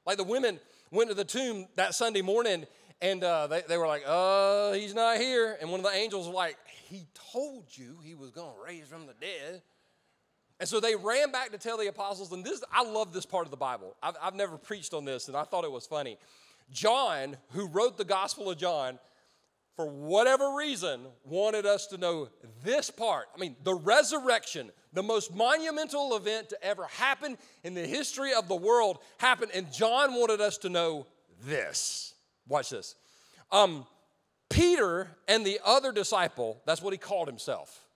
Like 0.06 0.18
the 0.18 0.24
women 0.24 0.60
went 0.92 1.10
to 1.10 1.16
the 1.16 1.26
tomb 1.26 1.68
that 1.76 1.96
Sunday 1.96 2.22
morning 2.22 2.66
and 3.02 3.24
uh, 3.24 3.48
they, 3.48 3.62
they 3.68 3.78
were 3.78 3.88
like, 3.88 4.04
uh, 4.06 4.74
he's 4.74 4.96
not 4.96 5.18
here. 5.18 5.58
And 5.62 5.70
one 5.70 5.80
of 5.80 5.86
the 5.86 5.96
angels 5.96 6.28
was 6.28 6.36
like, 6.36 6.58
he 6.90 7.06
told 7.32 7.66
you 7.72 7.98
he 8.04 8.16
was 8.16 8.32
going 8.32 8.54
to 8.54 8.64
raise 8.66 8.88
from 8.88 9.06
the 9.06 9.14
dead. 9.20 9.62
And 10.60 10.68
so 10.68 10.80
they 10.80 10.96
ran 10.96 11.32
back 11.32 11.52
to 11.52 11.58
tell 11.58 11.78
the 11.78 11.88
apostles, 11.88 12.32
and 12.32 12.44
this 12.44 12.64
I 12.72 12.84
love 12.84 13.14
this 13.14 13.26
part 13.26 13.46
of 13.46 13.52
the 13.52 13.58
Bible. 13.58 13.96
I've, 14.02 14.16
I've 14.22 14.36
never 14.36 14.58
preached 14.58 14.94
on 14.94 15.06
this, 15.06 15.28
and 15.28 15.38
I 15.38 15.44
thought 15.44 15.64
it 15.64 15.72
was 15.72 15.86
funny. 15.86 16.18
John, 16.72 17.38
who 17.52 17.68
wrote 17.68 17.98
the 17.98 18.06
Gospel 18.06 18.50
of 18.50 18.58
John, 18.58 18.98
for 19.76 19.86
whatever 19.86 20.56
reason, 20.56 21.02
wanted 21.24 21.68
us 21.68 21.86
to 21.88 21.98
know 22.00 22.30
this 22.64 22.90
part. 22.90 23.28
I 23.36 23.40
mean, 23.40 23.56
the 23.64 23.76
resurrection, 23.76 24.72
the 24.92 25.04
most 25.04 25.34
monumental 25.36 26.18
event 26.18 26.50
to 26.50 26.64
ever 26.64 26.86
happen 26.86 27.38
in 27.64 27.76
the 27.76 27.86
history 27.86 28.34
of 28.34 28.48
the 28.48 28.56
world, 28.56 28.98
happened, 29.20 29.52
and 29.54 29.72
John 29.72 30.16
wanted 30.16 30.42
us 30.42 30.58
to 30.60 30.70
know 30.70 31.06
this. 31.46 32.16
Watch 32.48 32.70
this. 32.70 32.96
Um, 33.52 33.86
Peter 34.50 35.10
and 35.28 35.46
the 35.46 35.60
other 35.66 35.92
disciple, 35.92 36.62
that's 36.66 36.82
what 36.82 36.94
he 36.94 36.98
called 36.98 37.28
himself. 37.28 37.88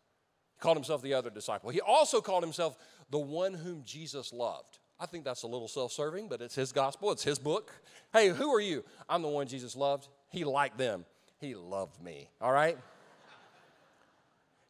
He 0.56 0.62
called 0.62 0.78
himself 0.78 1.02
the 1.02 1.14
other 1.14 1.30
disciple. 1.30 1.70
He 1.70 1.82
also 1.82 2.22
called 2.22 2.44
himself 2.44 2.78
the 3.10 3.20
one 3.20 3.54
whom 3.54 3.84
Jesus 3.86 4.34
loved. 4.34 4.80
I 5.00 5.06
think 5.06 5.26
that's 5.26 5.44
a 5.44 5.48
little 5.48 5.68
self 5.68 5.92
serving, 5.92 6.30
but 6.30 6.42
it's 6.42 6.56
his 6.56 6.72
gospel, 6.72 7.12
it's 7.12 7.24
his 7.24 7.40
book. 7.40 7.72
Hey, 8.14 8.30
who 8.30 8.54
are 8.54 8.62
you? 8.62 8.84
I'm 9.10 9.22
the 9.22 9.28
one 9.28 9.48
Jesus 9.48 9.76
loved. 9.76 10.08
He 10.30 10.44
liked 10.44 10.78
them, 10.78 11.06
he 11.40 11.56
loved 11.56 12.02
me. 12.04 12.30
All 12.40 12.52
right? 12.52 12.78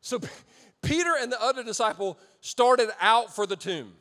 So 0.01 0.19
Peter 0.81 1.13
and 1.19 1.31
the 1.31 1.41
other 1.41 1.63
disciple 1.63 2.17
started 2.39 2.89
out 2.99 3.35
for 3.35 3.45
the 3.45 3.55
tomb. 3.55 3.93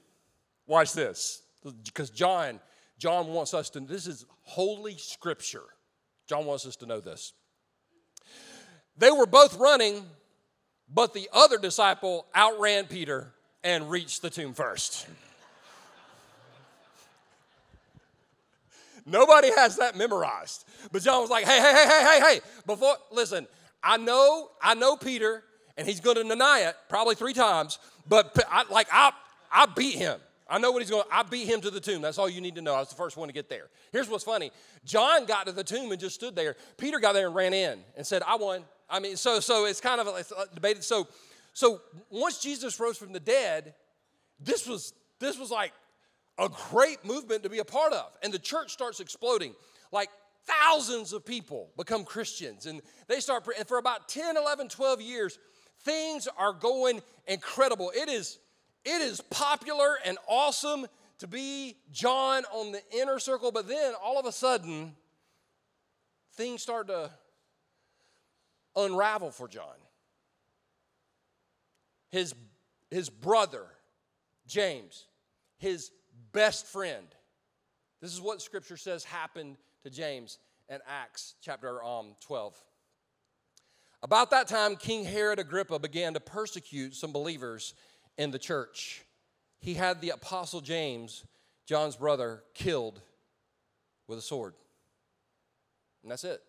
Watch 0.66 0.92
this, 0.92 1.42
because 1.84 2.10
John, 2.10 2.60
John 3.00 3.28
wants 3.28 3.54
us 3.54 3.70
to, 3.70 3.80
this 3.80 4.06
is 4.06 4.26
holy 4.42 4.98
scripture. 4.98 5.64
John 6.28 6.44
wants 6.44 6.66
us 6.66 6.76
to 6.76 6.86
know 6.86 7.00
this. 7.00 7.32
They 8.98 9.10
were 9.10 9.24
both 9.24 9.58
running, 9.58 10.04
but 10.92 11.14
the 11.14 11.30
other 11.32 11.56
disciple 11.56 12.26
outran 12.36 12.84
Peter 12.84 13.32
and 13.64 13.90
reached 13.90 14.20
the 14.20 14.28
tomb 14.28 14.52
first. 14.52 15.06
Nobody 19.06 19.50
has 19.56 19.78
that 19.78 19.96
memorized. 19.96 20.66
But 20.92 21.00
John 21.00 21.22
was 21.22 21.30
like, 21.30 21.46
hey, 21.46 21.58
hey, 21.58 21.72
hey, 21.72 21.86
hey, 21.88 22.04
hey, 22.04 22.20
hey, 22.20 22.40
before, 22.66 22.96
listen, 23.10 23.46
I 23.82 23.96
know, 23.96 24.50
I 24.60 24.74
know 24.74 24.94
Peter, 24.96 25.42
and 25.78 25.88
he's 25.88 26.00
going 26.00 26.16
to 26.16 26.24
deny 26.24 26.66
it 26.68 26.76
probably 26.90 27.14
three 27.14 27.32
times, 27.32 27.78
but 28.06 28.38
I, 28.50 28.64
like, 28.70 28.88
I, 28.92 29.12
I 29.50 29.64
beat 29.64 29.94
him. 29.94 30.20
I 30.50 30.58
know 30.58 30.72
what 30.72 30.82
he's 30.82 30.90
going. 30.90 31.04
I 31.12 31.22
beat 31.22 31.46
him 31.46 31.60
to 31.60 31.70
the 31.70 31.78
tomb. 31.78 32.02
That's 32.02 32.18
all 32.18 32.28
you 32.28 32.40
need 32.40 32.56
to 32.56 32.60
know. 32.60 32.74
I 32.74 32.80
was 32.80 32.88
the 32.88 32.96
first 32.96 33.16
one 33.16 33.28
to 33.28 33.32
get 33.32 33.48
there. 33.48 33.68
Here's 33.92 34.08
what's 34.08 34.24
funny. 34.24 34.50
John 34.84 35.24
got 35.24 35.46
to 35.46 35.52
the 35.52 35.62
tomb 35.62 35.92
and 35.92 36.00
just 36.00 36.16
stood 36.16 36.34
there. 36.34 36.56
Peter 36.76 36.98
got 36.98 37.12
there 37.12 37.28
and 37.28 37.36
ran 37.36 37.54
in 37.54 37.78
and 37.96 38.04
said, 38.04 38.22
"I 38.26 38.34
won." 38.34 38.64
I 38.88 38.98
mean, 38.98 39.16
so 39.16 39.38
so 39.38 39.66
it's 39.66 39.80
kind 39.80 40.00
of 40.00 40.08
it's 40.18 40.32
uh, 40.32 40.46
debated. 40.52 40.82
So 40.82 41.06
so 41.52 41.80
once 42.10 42.40
Jesus 42.40 42.80
rose 42.80 42.98
from 42.98 43.12
the 43.12 43.20
dead, 43.20 43.74
this 44.40 44.66
was 44.66 44.92
this 45.20 45.38
was 45.38 45.52
like 45.52 45.72
a 46.36 46.48
great 46.70 47.04
movement 47.04 47.44
to 47.44 47.48
be 47.48 47.60
a 47.60 47.64
part 47.64 47.92
of, 47.92 48.10
and 48.22 48.32
the 48.32 48.38
church 48.38 48.72
starts 48.72 48.98
exploding. 48.98 49.54
Like 49.92 50.08
thousands 50.46 51.12
of 51.12 51.24
people 51.24 51.70
become 51.76 52.04
Christians, 52.04 52.66
and 52.66 52.82
they 53.06 53.20
start. 53.20 53.46
And 53.56 53.68
for 53.68 53.78
about 53.78 54.08
10, 54.08 54.36
11, 54.36 54.68
12 54.68 55.00
years, 55.00 55.38
things 55.84 56.26
are 56.36 56.52
going 56.52 57.02
incredible. 57.26 57.92
It 57.94 58.08
is 58.08 58.38
it 58.84 59.00
is 59.02 59.20
popular 59.20 59.98
and 60.04 60.18
awesome 60.26 60.86
to 61.18 61.26
be 61.26 61.76
John 61.92 62.44
on 62.52 62.72
the 62.72 62.80
inner 62.98 63.18
circle, 63.18 63.52
but 63.52 63.68
then 63.68 63.92
all 64.02 64.18
of 64.18 64.26
a 64.26 64.32
sudden, 64.32 64.96
things 66.34 66.62
start 66.62 66.88
to 66.88 67.10
unravel 68.74 69.30
for 69.30 69.46
John. 69.46 69.76
His, 72.10 72.34
his 72.90 73.10
brother, 73.10 73.66
James, 74.46 75.06
his 75.58 75.90
best 76.32 76.66
friend. 76.66 77.06
This 78.00 78.12
is 78.12 78.20
what 78.20 78.40
scripture 78.40 78.78
says 78.78 79.04
happened 79.04 79.56
to 79.82 79.90
James 79.90 80.38
in 80.68 80.78
Acts 80.88 81.34
chapter 81.42 81.84
um, 81.84 82.14
12. 82.22 82.56
About 84.02 84.30
that 84.30 84.48
time, 84.48 84.76
King 84.76 85.04
Herod 85.04 85.38
Agrippa 85.38 85.78
began 85.78 86.14
to 86.14 86.20
persecute 86.20 86.94
some 86.94 87.12
believers 87.12 87.74
in 88.20 88.30
the 88.30 88.38
church. 88.38 89.02
He 89.60 89.72
had 89.72 90.02
the 90.02 90.10
apostle 90.10 90.60
James, 90.60 91.24
John's 91.66 91.96
brother, 91.96 92.42
killed 92.52 93.00
with 94.06 94.18
a 94.18 94.22
sword. 94.22 94.52
And 96.02 96.12
that's 96.12 96.24
it. 96.24 96.42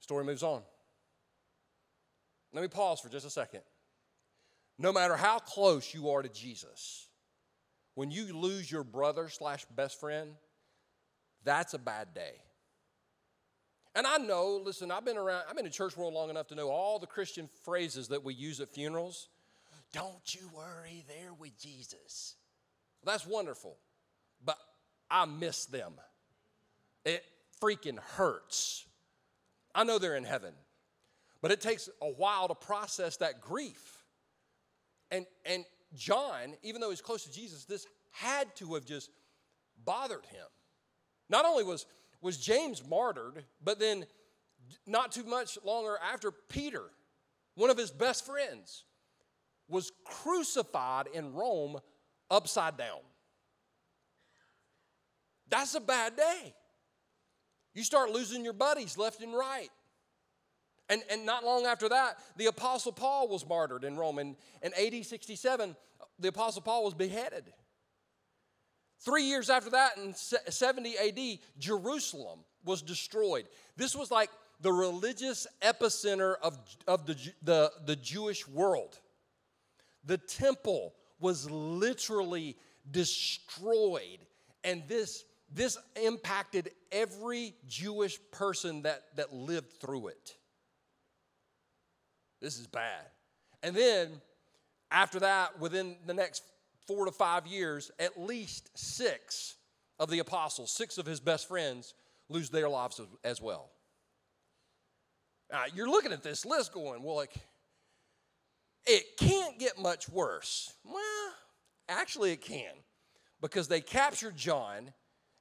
Story 0.00 0.24
moves 0.24 0.42
on. 0.42 0.60
Let 2.52 2.60
me 2.60 2.68
pause 2.68 3.00
for 3.00 3.08
just 3.08 3.26
a 3.26 3.30
second. 3.30 3.62
No 4.78 4.92
matter 4.92 5.16
how 5.16 5.38
close 5.38 5.94
you 5.94 6.10
are 6.10 6.22
to 6.22 6.28
Jesus, 6.28 7.08
when 7.94 8.10
you 8.10 8.36
lose 8.36 8.70
your 8.70 8.84
brother 8.84 9.30
slash 9.30 9.64
best 9.74 9.98
friend, 9.98 10.32
that's 11.42 11.72
a 11.72 11.78
bad 11.78 12.12
day. 12.14 12.34
And 13.94 14.06
I 14.06 14.18
know, 14.18 14.60
listen, 14.62 14.90
I've 14.90 15.06
been 15.06 15.16
around, 15.16 15.44
I've 15.48 15.56
been 15.56 15.64
in 15.64 15.72
church 15.72 15.96
world 15.96 16.12
long 16.12 16.28
enough 16.28 16.48
to 16.48 16.54
know 16.54 16.68
all 16.68 16.98
the 16.98 17.06
Christian 17.06 17.48
phrases 17.64 18.08
that 18.08 18.22
we 18.22 18.34
use 18.34 18.60
at 18.60 18.68
funerals. 18.68 19.30
Don't 19.92 20.34
you 20.34 20.48
worry, 20.54 21.04
they're 21.08 21.32
with 21.32 21.58
Jesus. 21.58 22.34
That's 23.04 23.26
wonderful, 23.26 23.78
but 24.44 24.58
I 25.10 25.24
miss 25.24 25.66
them. 25.66 25.94
It 27.04 27.24
freaking 27.62 27.98
hurts. 27.98 28.86
I 29.74 29.84
know 29.84 29.98
they're 29.98 30.16
in 30.16 30.24
heaven, 30.24 30.52
but 31.40 31.52
it 31.52 31.60
takes 31.60 31.88
a 32.02 32.08
while 32.08 32.48
to 32.48 32.54
process 32.54 33.16
that 33.18 33.40
grief. 33.40 34.04
And, 35.10 35.24
and 35.46 35.64
John, 35.94 36.54
even 36.62 36.80
though 36.80 36.90
he's 36.90 37.00
close 37.00 37.24
to 37.24 37.32
Jesus, 37.32 37.64
this 37.64 37.86
had 38.10 38.54
to 38.56 38.74
have 38.74 38.84
just 38.84 39.10
bothered 39.84 40.26
him. 40.26 40.46
Not 41.30 41.44
only 41.44 41.64
was, 41.64 41.86
was 42.20 42.36
James 42.36 42.86
martyred, 42.86 43.44
but 43.62 43.78
then 43.78 44.06
not 44.86 45.12
too 45.12 45.24
much 45.24 45.56
longer 45.64 45.96
after, 46.12 46.30
Peter, 46.30 46.82
one 47.54 47.70
of 47.70 47.78
his 47.78 47.90
best 47.90 48.26
friends, 48.26 48.84
was 49.68 49.92
crucified 50.04 51.06
in 51.12 51.34
Rome 51.34 51.78
upside 52.30 52.76
down. 52.76 53.00
That's 55.50 55.74
a 55.74 55.80
bad 55.80 56.16
day. 56.16 56.54
You 57.74 57.84
start 57.84 58.10
losing 58.10 58.44
your 58.44 58.52
buddies 58.52 58.98
left 58.98 59.22
and 59.22 59.32
right. 59.32 59.68
And, 60.90 61.02
and 61.10 61.26
not 61.26 61.44
long 61.44 61.66
after 61.66 61.88
that, 61.90 62.18
the 62.36 62.46
Apostle 62.46 62.92
Paul 62.92 63.28
was 63.28 63.46
martyred 63.46 63.84
in 63.84 63.96
Rome. 63.96 64.18
In 64.18 64.36
AD 64.62 65.04
67, 65.04 65.76
the 66.18 66.28
Apostle 66.28 66.62
Paul 66.62 66.84
was 66.84 66.94
beheaded. 66.94 67.44
Three 69.00 69.24
years 69.24 69.48
after 69.48 69.70
that, 69.70 69.96
in 69.98 70.14
70 70.14 70.96
AD, 70.98 71.38
Jerusalem 71.58 72.40
was 72.64 72.82
destroyed. 72.82 73.46
This 73.76 73.94
was 73.94 74.10
like 74.10 74.30
the 74.60 74.72
religious 74.72 75.46
epicenter 75.62 76.34
of, 76.42 76.58
of 76.88 77.06
the, 77.06 77.16
the, 77.42 77.70
the 77.86 77.96
Jewish 77.96 78.48
world. 78.48 78.98
The 80.08 80.16
temple 80.16 80.94
was 81.20 81.48
literally 81.50 82.56
destroyed. 82.90 84.18
And 84.64 84.82
this, 84.88 85.24
this 85.52 85.76
impacted 86.02 86.70
every 86.90 87.54
Jewish 87.68 88.18
person 88.32 88.82
that, 88.82 89.04
that 89.16 89.34
lived 89.34 89.74
through 89.80 90.08
it. 90.08 90.34
This 92.40 92.58
is 92.58 92.66
bad. 92.66 93.04
And 93.62 93.76
then 93.76 94.08
after 94.90 95.20
that, 95.20 95.60
within 95.60 95.96
the 96.06 96.14
next 96.14 96.42
four 96.86 97.04
to 97.04 97.12
five 97.12 97.46
years, 97.46 97.90
at 97.98 98.18
least 98.18 98.70
six 98.78 99.56
of 99.98 100.08
the 100.08 100.20
apostles, 100.20 100.70
six 100.70 100.96
of 100.96 101.04
his 101.04 101.20
best 101.20 101.46
friends, 101.48 101.92
lose 102.30 102.48
their 102.48 102.68
lives 102.68 102.98
as 103.24 103.42
well. 103.42 103.68
Now, 105.52 105.64
you're 105.74 105.90
looking 105.90 106.12
at 106.12 106.22
this 106.22 106.46
list 106.46 106.72
going, 106.72 107.02
well, 107.02 107.16
like, 107.16 107.34
it 108.86 109.16
can't 109.18 109.58
get 109.58 109.78
much 109.78 110.08
worse. 110.08 110.74
Well, 110.84 111.34
actually, 111.88 112.32
it 112.32 112.40
can 112.40 112.72
because 113.40 113.68
they 113.68 113.80
captured 113.80 114.36
John 114.36 114.92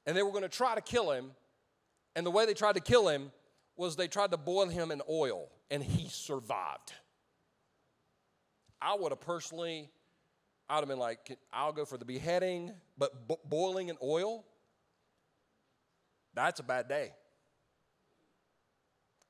and 0.06 0.16
they 0.16 0.24
were 0.24 0.32
going 0.32 0.44
to 0.44 0.50
try 0.50 0.76
to 0.76 0.82
kill 0.82 1.12
him. 1.12 1.32
And 2.16 2.26
the 2.26 2.32
way 2.32 2.46
they 2.46 2.54
tried 2.54 2.76
to 2.76 2.82
kill 2.82 3.08
him 3.08 3.32
was 3.76 3.96
they 3.96 4.08
tried 4.08 4.32
to 4.32 4.38
boil 4.38 4.68
him 4.68 4.92
in 4.92 5.02
oil 5.10 5.50
and 5.70 5.84
he 5.84 6.10
survived. 6.10 6.94
I 8.82 8.96
would 8.96 9.12
have 9.12 9.22
personally, 9.22 9.90
I 10.70 10.76
would 10.76 10.82
have 10.82 10.90
been 10.90 11.00
like, 11.00 11.38
I'll 11.52 11.74
go 11.74 11.86
for 11.86 11.98
the 11.98 12.06
beheading, 12.06 12.74
but 12.98 13.28
bo- 13.28 13.40
boiling 13.46 13.90
in 13.90 13.98
oil, 14.02 14.46
that's 16.34 16.60
a 16.60 16.64
bad 16.64 16.88
day. 16.88 17.14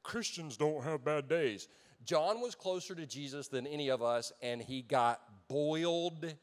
Christians 0.03 0.57
don't 0.57 0.83
have 0.83 1.03
bad 1.03 1.27
days. 1.27 1.67
John 2.07 2.39
was 2.39 2.55
closer 2.55 2.95
to 2.95 3.05
Jesus 3.05 3.49
than 3.49 3.67
any 3.67 3.89
of 3.89 4.01
us, 4.01 4.31
and 4.41 4.61
he 4.61 4.81
got 4.81 5.21
boiled 5.49 6.33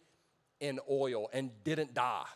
in 0.61 0.79
oil 0.91 1.31
and 1.33 1.51
didn't 1.65 1.95
die. 1.95 2.27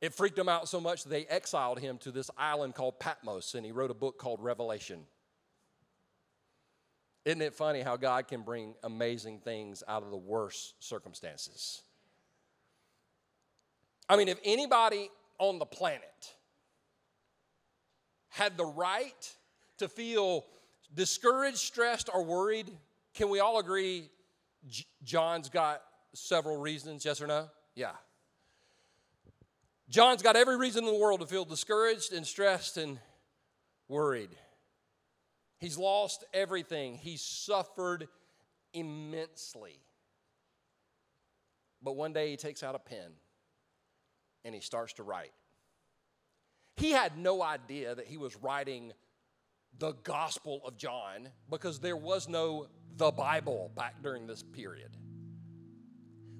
It 0.00 0.12
freaked 0.12 0.36
him 0.36 0.48
out 0.48 0.68
so 0.68 0.80
much 0.80 1.04
they 1.04 1.26
exiled 1.26 1.78
him 1.78 1.98
to 1.98 2.10
this 2.10 2.28
island 2.36 2.74
called 2.74 2.98
Patmos, 2.98 3.54
and 3.54 3.64
he 3.64 3.70
wrote 3.70 3.92
a 3.92 3.94
book 3.94 4.18
called 4.18 4.42
Revelation. 4.42 5.04
Isn't 7.24 7.40
it 7.40 7.54
funny 7.54 7.82
how 7.82 7.96
God 7.96 8.26
can 8.26 8.42
bring 8.42 8.74
amazing 8.82 9.38
things 9.38 9.84
out 9.86 10.02
of 10.02 10.10
the 10.10 10.16
worst 10.16 10.74
circumstances? 10.82 11.82
I 14.08 14.16
mean, 14.16 14.26
if 14.26 14.40
anybody 14.44 15.08
on 15.38 15.60
the 15.60 15.66
planet 15.66 16.34
had 18.28 18.56
the 18.56 18.66
right 18.66 19.36
to 19.78 19.88
feel 19.88 20.44
discouraged, 20.94 21.58
stressed, 21.58 22.08
or 22.12 22.24
worried, 22.24 22.70
can 23.14 23.28
we 23.28 23.40
all 23.40 23.58
agree 23.58 24.10
J- 24.68 24.84
John's 25.02 25.48
got 25.48 25.82
several 26.14 26.58
reasons, 26.58 27.04
yes 27.04 27.20
or 27.20 27.26
no? 27.26 27.48
Yeah. 27.74 27.92
John's 29.88 30.22
got 30.22 30.36
every 30.36 30.56
reason 30.56 30.84
in 30.84 30.92
the 30.92 30.98
world 30.98 31.20
to 31.20 31.26
feel 31.26 31.44
discouraged 31.44 32.12
and 32.12 32.26
stressed 32.26 32.76
and 32.76 32.98
worried. 33.88 34.30
He's 35.58 35.78
lost 35.78 36.24
everything, 36.32 36.96
he's 36.96 37.22
suffered 37.22 38.08
immensely. 38.72 39.78
But 41.82 41.96
one 41.96 42.12
day 42.12 42.30
he 42.30 42.36
takes 42.36 42.62
out 42.62 42.74
a 42.74 42.78
pen 42.78 43.12
and 44.44 44.54
he 44.54 44.60
starts 44.60 44.94
to 44.94 45.02
write. 45.02 45.32
He 46.76 46.90
had 46.90 47.18
no 47.18 47.42
idea 47.42 47.94
that 47.94 48.06
he 48.06 48.16
was 48.16 48.36
writing 48.36 48.92
the 49.78 49.92
Gospel 50.04 50.60
of 50.64 50.76
John 50.76 51.28
because 51.50 51.80
there 51.80 51.96
was 51.96 52.28
no 52.28 52.66
the 52.96 53.10
Bible 53.10 53.70
back 53.74 54.02
during 54.02 54.26
this 54.26 54.42
period. 54.42 54.96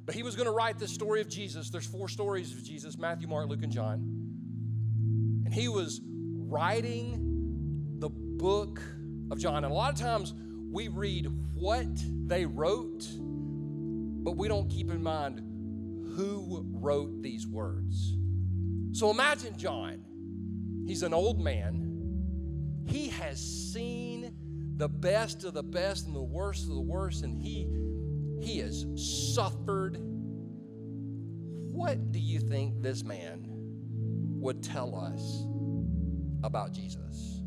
But 0.04 0.14
he 0.14 0.22
was 0.22 0.34
going 0.34 0.46
to 0.46 0.52
write 0.52 0.78
the 0.78 0.88
story 0.88 1.20
of 1.20 1.28
Jesus. 1.28 1.70
There's 1.70 1.86
four 1.86 2.08
stories 2.08 2.52
of 2.52 2.64
Jesus 2.64 2.98
Matthew, 2.98 3.28
Mark, 3.28 3.48
Luke, 3.48 3.62
and 3.62 3.72
John. 3.72 4.00
And 5.44 5.54
he 5.54 5.68
was 5.68 6.00
writing 6.04 7.98
the 7.98 8.08
book 8.08 8.80
of 9.30 9.38
John. 9.38 9.64
And 9.64 9.72
a 9.72 9.74
lot 9.74 9.92
of 9.92 9.98
times 9.98 10.34
we 10.70 10.88
read 10.88 11.28
what 11.54 11.86
they 12.26 12.46
wrote, 12.46 13.04
but 13.18 14.36
we 14.36 14.48
don't 14.48 14.68
keep 14.68 14.90
in 14.90 15.02
mind 15.02 15.40
who 16.16 16.66
wrote 16.72 17.22
these 17.22 17.46
words. 17.46 18.16
So 18.92 19.10
imagine 19.10 19.56
John. 19.56 20.04
He's 20.86 21.02
an 21.02 21.14
old 21.14 21.40
man 21.40 21.91
he 22.86 23.08
has 23.08 23.40
seen 23.40 24.34
the 24.76 24.88
best 24.88 25.44
of 25.44 25.54
the 25.54 25.62
best 25.62 26.06
and 26.06 26.16
the 26.16 26.22
worst 26.22 26.64
of 26.64 26.74
the 26.74 26.80
worst, 26.80 27.22
and 27.22 27.36
he, 27.36 27.68
he 28.40 28.58
has 28.58 28.86
suffered. 28.96 29.98
What 31.72 32.12
do 32.12 32.18
you 32.18 32.40
think 32.40 32.82
this 32.82 33.04
man 33.04 33.46
would 33.46 34.62
tell 34.62 34.94
us 34.96 35.44
about 36.42 36.72
Jesus? 36.72 37.42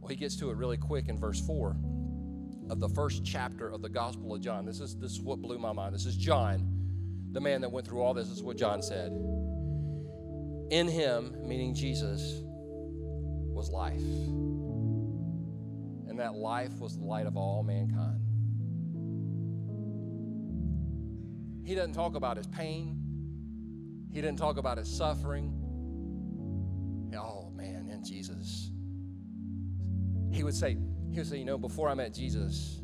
Well, 0.00 0.08
he 0.08 0.16
gets 0.16 0.36
to 0.36 0.50
it 0.50 0.56
really 0.56 0.76
quick 0.76 1.08
in 1.08 1.18
verse 1.18 1.40
4 1.46 1.76
of 2.70 2.80
the 2.80 2.88
first 2.88 3.24
chapter 3.24 3.68
of 3.68 3.82
the 3.82 3.88
Gospel 3.88 4.34
of 4.34 4.40
John. 4.40 4.64
This 4.64 4.80
is, 4.80 4.96
this 4.96 5.12
is 5.12 5.20
what 5.20 5.40
blew 5.40 5.58
my 5.58 5.72
mind. 5.72 5.94
This 5.94 6.06
is 6.06 6.16
John, 6.16 6.66
the 7.32 7.40
man 7.40 7.60
that 7.62 7.70
went 7.70 7.86
through 7.86 8.02
all 8.02 8.14
this. 8.14 8.28
This 8.28 8.38
is 8.38 8.42
what 8.42 8.56
John 8.56 8.82
said. 8.82 9.12
In 10.70 10.86
him, 10.86 11.36
meaning 11.42 11.74
Jesus, 11.74 12.42
was 13.52 13.70
life. 13.70 14.00
And 16.08 16.18
that 16.18 16.34
life 16.34 16.78
was 16.80 16.96
the 16.96 17.04
light 17.04 17.26
of 17.26 17.36
all 17.36 17.62
mankind. 17.62 18.20
He 21.64 21.74
doesn't 21.74 21.94
talk 21.94 22.14
about 22.16 22.36
his 22.36 22.46
pain, 22.48 22.96
he 24.12 24.20
didn't 24.20 24.38
talk 24.38 24.56
about 24.56 24.78
his 24.78 24.88
suffering. 24.88 25.54
Oh 27.16 27.50
man, 27.54 27.88
in 27.90 28.04
Jesus. 28.04 28.70
He 30.32 30.42
would 30.44 30.54
say, 30.54 30.76
he 31.10 31.18
would 31.18 31.26
say, 31.26 31.38
you 31.38 31.44
know, 31.44 31.58
before 31.58 31.88
I 31.88 31.94
met 31.94 32.14
Jesus, 32.14 32.80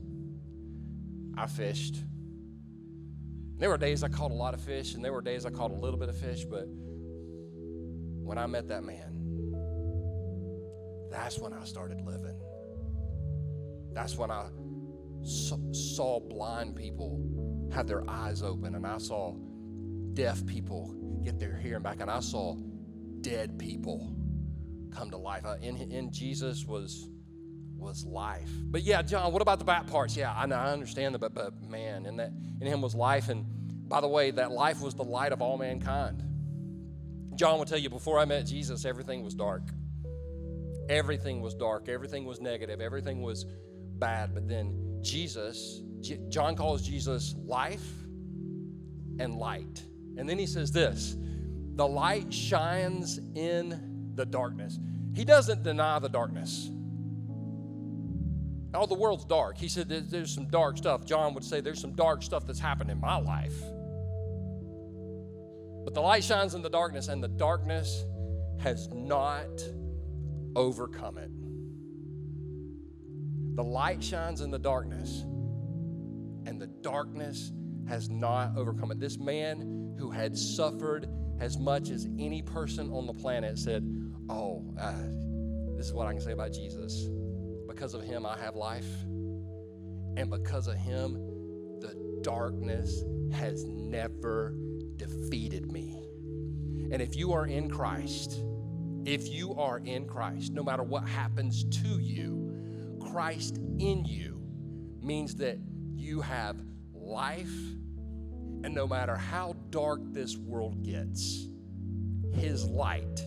I 1.37 1.47
fished. 1.47 2.03
There 3.59 3.71
were 3.71 3.79
days 3.79 4.03
I 4.03 4.09
caught 4.09 4.31
a 4.31 4.35
lot 4.35 4.53
of 4.53 4.61
fish, 4.61 4.95
and 4.95 5.05
there 5.05 5.13
were 5.13 5.23
days 5.23 5.47
I 5.47 5.51
caught 5.51 5.71
a 5.71 5.75
little 5.75 5.99
bit 5.99 6.09
of 6.09 6.17
fish, 6.17 6.45
but 6.45 6.67
when 6.67 8.39
I 8.39 8.47
met 8.47 8.69
that 8.69 8.83
man, 8.83 9.17
that's 11.17 11.39
when 11.39 11.55
I 11.55 11.65
started 11.65 12.01
living. 12.03 12.39
That's 13.93 14.17
when 14.17 14.31
I 14.31 14.49
saw 15.73 16.21
blind 16.21 16.77
people 16.77 17.71
have 17.73 17.87
their 17.87 18.09
eyes 18.09 18.43
open, 18.43 18.75
and 18.75 18.87
I 18.87 18.99
saw 18.99 19.35
deaf 20.13 20.45
people 20.47 20.95
get 21.25 21.39
their 21.39 21.57
hearing 21.57 21.83
back, 21.83 22.01
and 22.01 22.11
I 22.11 22.21
saw 22.21 22.57
dead 23.23 23.59
people 23.59 24.15
come 24.91 25.11
to 25.11 25.17
life. 25.17 25.47
Uh, 25.47 25.57
in, 25.63 25.77
in 25.91 26.13
Jesus 26.13 26.67
was 26.67 27.09
was 27.75 28.05
life. 28.05 28.51
But 28.65 28.83
yeah, 28.83 29.01
John, 29.03 29.33
what 29.33 29.43
about 29.43 29.59
the 29.59 29.65
back 29.65 29.87
parts? 29.87 30.17
Yeah, 30.17 30.35
I, 30.35 30.47
know, 30.47 30.57
I 30.57 30.73
understand 30.73 31.15
that, 31.15 31.19
but, 31.19 31.35
but 31.35 31.63
man, 31.63 32.07
in 32.07 32.17
that 32.17 32.33
in 32.61 32.67
him 32.67 32.83
was 32.83 32.95
life, 32.95 33.31
and 33.31 33.47
by 33.89 34.03
the 34.03 34.09
way, 34.09 34.33
that 34.33 34.51
life 34.51 34.83
was 34.83 34.95
the 34.95 35.05
light 35.05 35.33
of 35.33 35.41
all 35.41 35.57
mankind. 35.57 36.23
John 37.37 37.59
will 37.59 37.67
tell 37.67 37.79
you 37.79 37.89
before 37.89 38.19
I 38.19 38.27
met 38.27 38.45
Jesus, 38.45 38.85
everything 38.85 39.23
was 39.23 39.35
dark. 39.35 39.63
Everything 40.89 41.41
was 41.41 41.55
dark, 41.55 41.89
everything 41.89 42.25
was 42.25 42.41
negative, 42.41 42.81
everything 42.81 43.23
was 43.23 43.45
bad. 43.99 44.35
But 44.35 44.49
then 44.49 44.99
Jesus, 45.03 45.83
John 46.29 46.57
calls 46.57 46.87
Jesus 46.87 47.35
life 47.45 47.87
and 49.19 49.35
light. 49.35 49.83
And 50.17 50.29
then 50.29 50.39
he 50.39 50.47
says 50.47 50.73
this 50.73 51.17
the 51.77 51.87
light 51.87 52.33
shines 52.33 53.19
in 53.35 54.13
the 54.15 54.25
darkness. 54.25 54.79
He 55.15 55.25
doesn't 55.25 55.63
deny 55.63 55.99
the 55.99 56.09
darkness. 56.09 56.71
Oh, 58.75 58.87
the 58.87 58.95
world's 58.95 59.25
dark. 59.25 59.57
He 59.57 59.69
said 59.69 59.89
there's 59.89 60.35
some 60.35 60.49
dark 60.49 60.77
stuff. 60.77 61.07
John 61.07 61.33
would 61.35 61.45
say 61.45 61.61
there's 61.61 61.81
some 61.81 61.95
dark 61.95 62.23
stuff 62.23 62.47
that's 62.47 62.59
happened 62.59 62.91
in 62.91 63.01
my 63.01 63.17
life. 63.17 63.59
But 65.85 65.95
the 65.95 66.01
light 66.01 66.25
shines 66.25 66.55
in 66.55 66.63
the 66.63 66.69
darkness, 66.69 67.09
and 67.09 67.23
the 67.23 67.29
darkness 67.29 68.05
has 68.59 68.89
not 68.89 69.49
overcome 70.57 71.19
it. 71.19 71.31
The 73.55 73.63
light 73.63 74.03
shines 74.03 74.41
in 74.41 74.51
the 74.51 74.59
darkness, 74.59 75.23
and 76.47 76.61
the 76.61 76.67
darkness 76.67 77.53
has 77.89 78.11
not 78.11 78.57
overcome 78.57 78.91
it. 78.91 78.99
This 78.99 79.19
man 79.19 79.95
who 79.99 80.11
had 80.11 80.37
suffered 80.37 81.09
as 81.39 81.59
much 81.59 81.91
as 81.91 82.09
any 82.19 82.43
person 82.43 82.91
on 82.91 83.07
the 83.07 83.13
planet 83.13 83.59
said, 83.59 83.85
Oh, 84.29 84.65
uh, 84.81 84.93
this 85.77 85.87
is 85.87 85.93
what 85.93 86.07
I 86.07 86.13
can 86.13 86.21
say 86.21 86.33
about 86.33 86.53
Jesus. 86.53 87.07
Because 87.69 87.95
of 87.95 88.03
him, 88.03 88.27
I 88.27 88.37
have 88.39 88.57
life. 88.57 88.89
And 90.17 90.31
because 90.31 90.67
of 90.67 90.77
him, 90.77 91.15
the 91.81 92.21
darkness 92.23 93.05
has 93.33 93.65
never 93.65 94.57
defeated 94.97 95.71
me. 95.71 96.03
And 96.91 97.03
if 97.03 97.15
you 97.15 97.33
are 97.33 97.47
in 97.47 97.69
Christ, 97.69 98.41
if 99.07 99.29
you 99.29 99.55
are 99.55 99.79
in 99.79 100.05
Christ, 100.05 100.53
no 100.53 100.65
matter 100.65 100.83
what 100.83 101.09
happens 101.09 101.65
to 101.83 101.89
you, 102.01 102.99
Christ 103.13 103.59
in 103.79 104.05
you 104.05 104.43
means 105.01 105.37
that 105.37 105.59
you 105.95 106.21
have 106.21 106.61
life, 106.93 107.55
and 108.65 108.75
no 108.75 108.87
matter 108.87 109.15
how 109.15 109.55
dark 109.71 110.01
this 110.13 110.37
world 110.37 110.83
gets, 110.83 111.47
His 112.35 112.65
light 112.65 113.25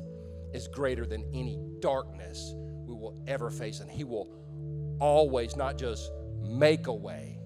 is 0.53 0.67
greater 0.67 1.05
than 1.05 1.23
any 1.33 1.57
darkness 1.79 2.53
we 2.85 2.93
will 2.93 3.23
ever 3.25 3.49
face, 3.49 3.79
and 3.79 3.89
He 3.89 4.03
will 4.03 4.35
always 4.99 5.55
not 5.55 5.77
just 5.77 6.11
make 6.41 6.87
a 6.87 6.93
way, 6.93 7.39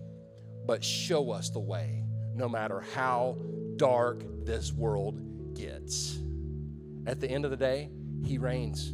but 0.66 0.84
show 0.84 1.30
us 1.30 1.52
the 1.52 1.60
way, 1.60 2.04
no 2.34 2.50
matter 2.50 2.80
how 2.96 3.38
dark 3.76 4.24
this 4.44 4.74
world 4.74 5.54
gets. 5.54 6.18
At 7.06 7.20
the 7.20 7.30
end 7.30 7.46
of 7.46 7.52
the 7.52 7.58
day, 7.58 7.90
he 8.26 8.38
reigns. 8.38 8.94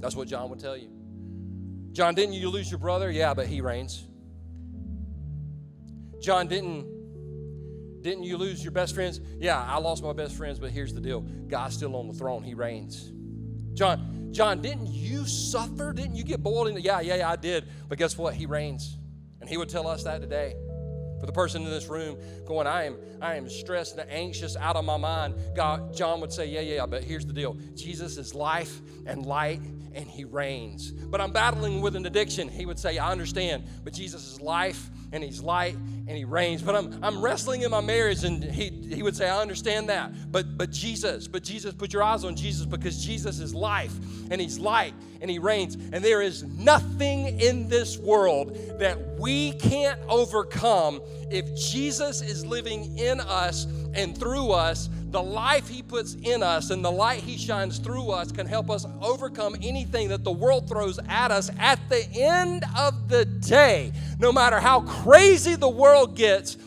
That's 0.00 0.14
what 0.14 0.28
John 0.28 0.50
would 0.50 0.60
tell 0.60 0.76
you. 0.76 0.88
John, 1.92 2.14
didn't 2.14 2.34
you 2.34 2.50
lose 2.50 2.70
your 2.70 2.78
brother? 2.78 3.10
Yeah, 3.10 3.34
but 3.34 3.46
he 3.46 3.60
reigns. 3.60 4.04
John, 6.20 6.48
didn't 6.48 6.96
didn't 8.02 8.22
you 8.22 8.36
lose 8.36 8.62
your 8.62 8.70
best 8.70 8.94
friends? 8.94 9.20
Yeah, 9.38 9.60
I 9.60 9.78
lost 9.78 10.02
my 10.02 10.12
best 10.12 10.36
friends, 10.36 10.60
but 10.60 10.70
here's 10.70 10.94
the 10.94 11.00
deal. 11.00 11.22
God's 11.22 11.74
still 11.74 11.96
on 11.96 12.06
the 12.06 12.14
throne. 12.14 12.44
He 12.44 12.54
reigns. 12.54 13.10
John, 13.74 14.28
John, 14.30 14.62
didn't 14.62 14.86
you 14.86 15.26
suffer? 15.26 15.92
Didn't 15.92 16.14
you 16.14 16.22
get 16.22 16.42
boiled 16.42 16.68
into? 16.68 16.80
Yeah, 16.80 17.00
yeah, 17.00 17.16
yeah, 17.16 17.30
I 17.30 17.36
did. 17.36 17.68
But 17.88 17.98
guess 17.98 18.16
what? 18.16 18.34
He 18.34 18.46
reigns. 18.46 18.96
And 19.40 19.50
he 19.50 19.56
would 19.56 19.68
tell 19.68 19.88
us 19.88 20.04
that 20.04 20.20
today. 20.20 20.54
For 21.26 21.32
the 21.32 21.34
person 21.34 21.64
in 21.64 21.70
this 21.70 21.88
room 21.88 22.16
going, 22.44 22.68
I 22.68 22.84
am, 22.84 22.98
I 23.20 23.34
am 23.34 23.48
stressed 23.48 23.98
and 23.98 24.08
anxious 24.08 24.56
out 24.56 24.76
of 24.76 24.84
my 24.84 24.96
mind. 24.96 25.34
God, 25.56 25.92
John 25.92 26.20
would 26.20 26.32
say, 26.32 26.46
Yeah, 26.46 26.60
yeah, 26.60 26.86
but 26.86 27.02
here's 27.02 27.26
the 27.26 27.32
deal. 27.32 27.56
Jesus 27.74 28.16
is 28.16 28.32
life 28.32 28.80
and 29.06 29.26
light 29.26 29.60
and 29.92 30.06
he 30.06 30.24
reigns. 30.24 30.92
But 30.92 31.20
I'm 31.20 31.32
battling 31.32 31.80
with 31.80 31.96
an 31.96 32.06
addiction. 32.06 32.48
He 32.48 32.64
would 32.64 32.78
say, 32.78 32.98
I 32.98 33.10
understand, 33.10 33.64
but 33.82 33.92
Jesus 33.92 34.24
is 34.34 34.40
life 34.40 34.88
and 35.10 35.24
he's 35.24 35.40
light 35.40 35.76
and 36.08 36.16
he 36.16 36.24
reigns. 36.24 36.62
But 36.62 36.76
I'm, 36.76 36.98
I'm 37.02 37.20
wrestling 37.20 37.62
in 37.62 37.70
my 37.70 37.80
marriage, 37.80 38.24
and 38.24 38.42
he, 38.42 38.70
he 38.70 39.02
would 39.02 39.16
say, 39.16 39.28
I 39.28 39.40
understand 39.40 39.88
that. 39.88 40.12
But 40.30 40.56
but 40.56 40.70
Jesus, 40.70 41.26
but 41.28 41.42
Jesus, 41.42 41.74
put 41.74 41.92
your 41.92 42.02
eyes 42.02 42.24
on 42.24 42.36
Jesus 42.36 42.66
because 42.66 43.04
Jesus 43.04 43.40
is 43.40 43.54
life 43.54 43.94
and 44.30 44.40
he's 44.40 44.58
light 44.58 44.94
and 45.20 45.30
he 45.30 45.38
reigns. 45.38 45.74
And 45.74 46.04
there 46.04 46.22
is 46.22 46.42
nothing 46.44 47.40
in 47.40 47.68
this 47.68 47.98
world 47.98 48.56
that 48.78 48.98
we 49.18 49.52
can't 49.52 49.98
overcome 50.08 51.00
If 51.30 51.56
Jesus 51.56 52.22
is 52.22 52.46
living 52.46 52.98
in 52.98 53.20
us 53.20 53.66
and 53.94 54.16
through 54.16 54.52
us, 54.52 54.88
the 55.10 55.22
life 55.22 55.66
he 55.68 55.82
puts 55.82 56.14
in 56.14 56.42
us 56.42 56.70
and 56.70 56.84
the 56.84 56.90
light 56.90 57.20
he 57.20 57.36
shines 57.36 57.78
through 57.78 58.10
us 58.10 58.30
can 58.30 58.46
help 58.46 58.70
us 58.70 58.86
overcome 59.00 59.56
anything 59.62 60.08
that 60.08 60.24
the 60.24 60.30
world 60.30 60.68
throws 60.68 61.00
at 61.08 61.30
us 61.30 61.50
at 61.58 61.80
the 61.88 62.06
end 62.14 62.64
of 62.76 63.08
the 63.08 63.24
day. 63.24 63.92
No 64.18 64.30
matter 64.30 64.60
how 64.60 64.82
crazy 64.82 65.56
the 65.56 65.68
world 65.68 65.95
gets, 66.04 66.58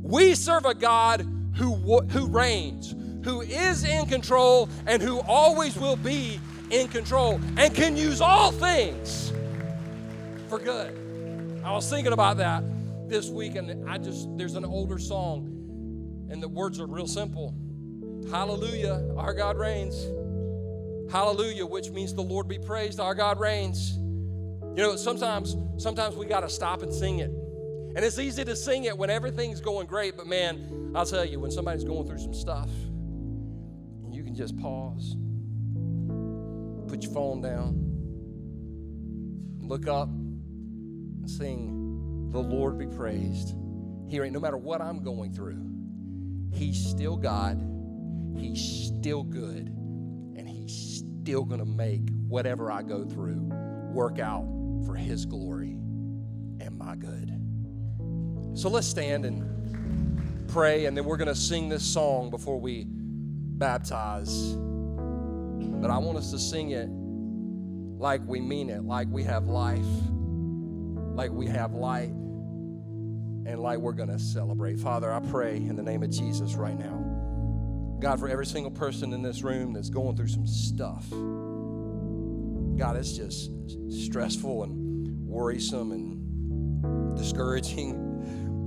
we 0.00 0.34
serve 0.34 0.64
a 0.64 0.74
God 0.74 1.26
who, 1.56 1.74
who 1.74 2.28
reigns, 2.28 2.94
who 3.24 3.40
is 3.42 3.84
in 3.84 4.06
control, 4.06 4.68
and 4.86 5.02
who 5.02 5.20
always 5.22 5.76
will 5.76 5.96
be 5.96 6.40
in 6.70 6.88
control 6.88 7.40
and 7.56 7.74
can 7.74 7.96
use 7.96 8.20
all 8.20 8.52
things 8.52 9.32
for 10.48 10.58
good. 10.58 11.60
I 11.64 11.72
was 11.72 11.90
thinking 11.90 12.12
about 12.12 12.36
that 12.36 12.62
this 13.08 13.28
week, 13.28 13.56
and 13.56 13.88
I 13.90 13.98
just, 13.98 14.28
there's 14.36 14.54
an 14.54 14.64
older 14.64 14.98
song, 14.98 16.28
and 16.30 16.42
the 16.42 16.48
words 16.48 16.78
are 16.80 16.86
real 16.86 17.06
simple 17.06 17.54
Hallelujah, 18.30 19.14
our 19.16 19.32
God 19.32 19.56
reigns. 19.56 20.06
Hallelujah, 21.10 21.64
which 21.64 21.90
means 21.90 22.12
the 22.12 22.22
Lord 22.22 22.46
be 22.46 22.58
praised, 22.58 23.00
our 23.00 23.14
God 23.14 23.40
reigns. 23.40 23.96
You 23.96 24.84
know, 24.84 24.96
sometimes, 24.96 25.56
sometimes 25.78 26.14
we 26.14 26.26
got 26.26 26.40
to 26.40 26.50
stop 26.50 26.82
and 26.82 26.92
sing 26.92 27.20
it. 27.20 27.30
And 27.96 28.04
it's 28.04 28.18
easy 28.18 28.44
to 28.44 28.54
sing 28.54 28.84
it 28.84 28.96
when 28.96 29.10
everything's 29.10 29.60
going 29.60 29.86
great, 29.86 30.16
but 30.16 30.26
man, 30.26 30.92
I'll 30.94 31.06
tell 31.06 31.24
you, 31.24 31.40
when 31.40 31.50
somebody's 31.50 31.84
going 31.84 32.06
through 32.06 32.18
some 32.18 32.34
stuff, 32.34 32.70
you 34.10 34.22
can 34.22 34.34
just 34.34 34.56
pause, 34.58 35.16
put 36.88 37.02
your 37.02 37.12
phone 37.12 37.40
down, 37.40 37.76
look 39.60 39.88
up, 39.88 40.08
and 40.08 41.28
sing, 41.28 42.30
The 42.30 42.38
Lord 42.38 42.78
be 42.78 42.86
praised. 42.86 43.54
He 44.08 44.18
ain't 44.20 44.32
no 44.32 44.40
matter 44.40 44.56
what 44.56 44.80
I'm 44.80 45.02
going 45.02 45.32
through, 45.32 45.64
He's 46.52 46.82
still 46.84 47.16
God, 47.16 47.58
He's 48.36 48.62
still 48.96 49.22
good, 49.22 49.66
and 50.36 50.48
He's 50.48 51.02
still 51.22 51.44
going 51.44 51.60
to 51.60 51.66
make 51.66 52.08
whatever 52.26 52.70
I 52.70 52.82
go 52.82 53.04
through 53.04 53.50
work 53.92 54.18
out 54.18 54.46
for 54.86 54.94
His 54.94 55.26
glory 55.26 55.72
and 56.60 56.78
my 56.78 56.96
good. 56.96 57.37
So 58.58 58.68
let's 58.68 58.88
stand 58.88 59.24
and 59.24 60.48
pray, 60.48 60.86
and 60.86 60.96
then 60.96 61.04
we're 61.04 61.16
going 61.16 61.28
to 61.28 61.34
sing 61.36 61.68
this 61.68 61.84
song 61.84 62.28
before 62.28 62.58
we 62.58 62.86
baptize. 62.88 64.56
But 64.56 65.90
I 65.90 65.98
want 65.98 66.18
us 66.18 66.32
to 66.32 66.40
sing 66.40 66.72
it 66.72 66.88
like 66.90 68.20
we 68.26 68.40
mean 68.40 68.68
it, 68.68 68.82
like 68.82 69.06
we 69.12 69.22
have 69.22 69.44
life, 69.44 69.86
like 71.14 71.30
we 71.30 71.46
have 71.46 71.74
light, 71.74 72.08
and 72.08 73.60
like 73.60 73.78
we're 73.78 73.92
going 73.92 74.08
to 74.08 74.18
celebrate. 74.18 74.80
Father, 74.80 75.12
I 75.12 75.20
pray 75.20 75.54
in 75.54 75.76
the 75.76 75.84
name 75.84 76.02
of 76.02 76.10
Jesus 76.10 76.56
right 76.56 76.76
now. 76.76 77.96
God, 78.00 78.18
for 78.18 78.28
every 78.28 78.46
single 78.46 78.72
person 78.72 79.12
in 79.12 79.22
this 79.22 79.44
room 79.44 79.72
that's 79.72 79.88
going 79.88 80.16
through 80.16 80.26
some 80.26 80.48
stuff. 80.48 81.08
God, 82.76 82.96
it's 82.96 83.12
just 83.12 83.52
stressful 83.88 84.64
and 84.64 85.28
worrisome 85.28 85.92
and 85.92 87.16
discouraging. 87.16 88.07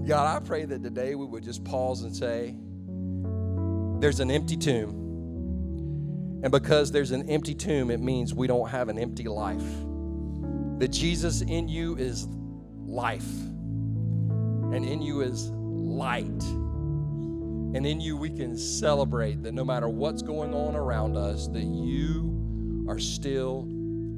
God, 0.06 0.42
I 0.42 0.46
pray 0.46 0.66
that 0.66 0.84
today 0.84 1.14
we 1.16 1.26
would 1.26 1.44
just 1.44 1.64
pause 1.64 2.02
and 2.02 2.16
say, 2.16 2.56
There's 4.00 4.20
an 4.20 4.32
empty 4.32 4.58
tomb. 4.58 5.02
And 6.44 6.52
because 6.52 6.92
there's 6.92 7.12
an 7.12 7.30
empty 7.30 7.54
tomb, 7.54 7.92
it 7.92 8.00
means 8.00 8.34
we 8.34 8.48
don't 8.48 8.68
have 8.68 8.90
an 8.90 8.98
empty 8.98 9.26
life. 9.26 9.64
That 10.80 10.88
Jesus 10.88 11.42
in 11.42 11.68
you 11.68 11.96
is 11.98 12.28
life, 12.88 13.30
and 14.74 14.84
in 14.84 15.04
you 15.04 15.22
is 15.22 15.52
light. 15.52 16.44
And 17.74 17.86
in 17.86 18.02
you, 18.02 18.18
we 18.18 18.32
can 18.32 18.58
celebrate 18.58 19.44
that 19.44 19.54
no 19.54 19.64
matter 19.64 19.88
what's 19.88 20.24
going 20.24 20.56
on 20.56 20.76
around 20.76 21.16
us, 21.16 21.48
that 21.50 21.64
you 21.64 22.86
are 22.90 23.00
still 23.00 23.68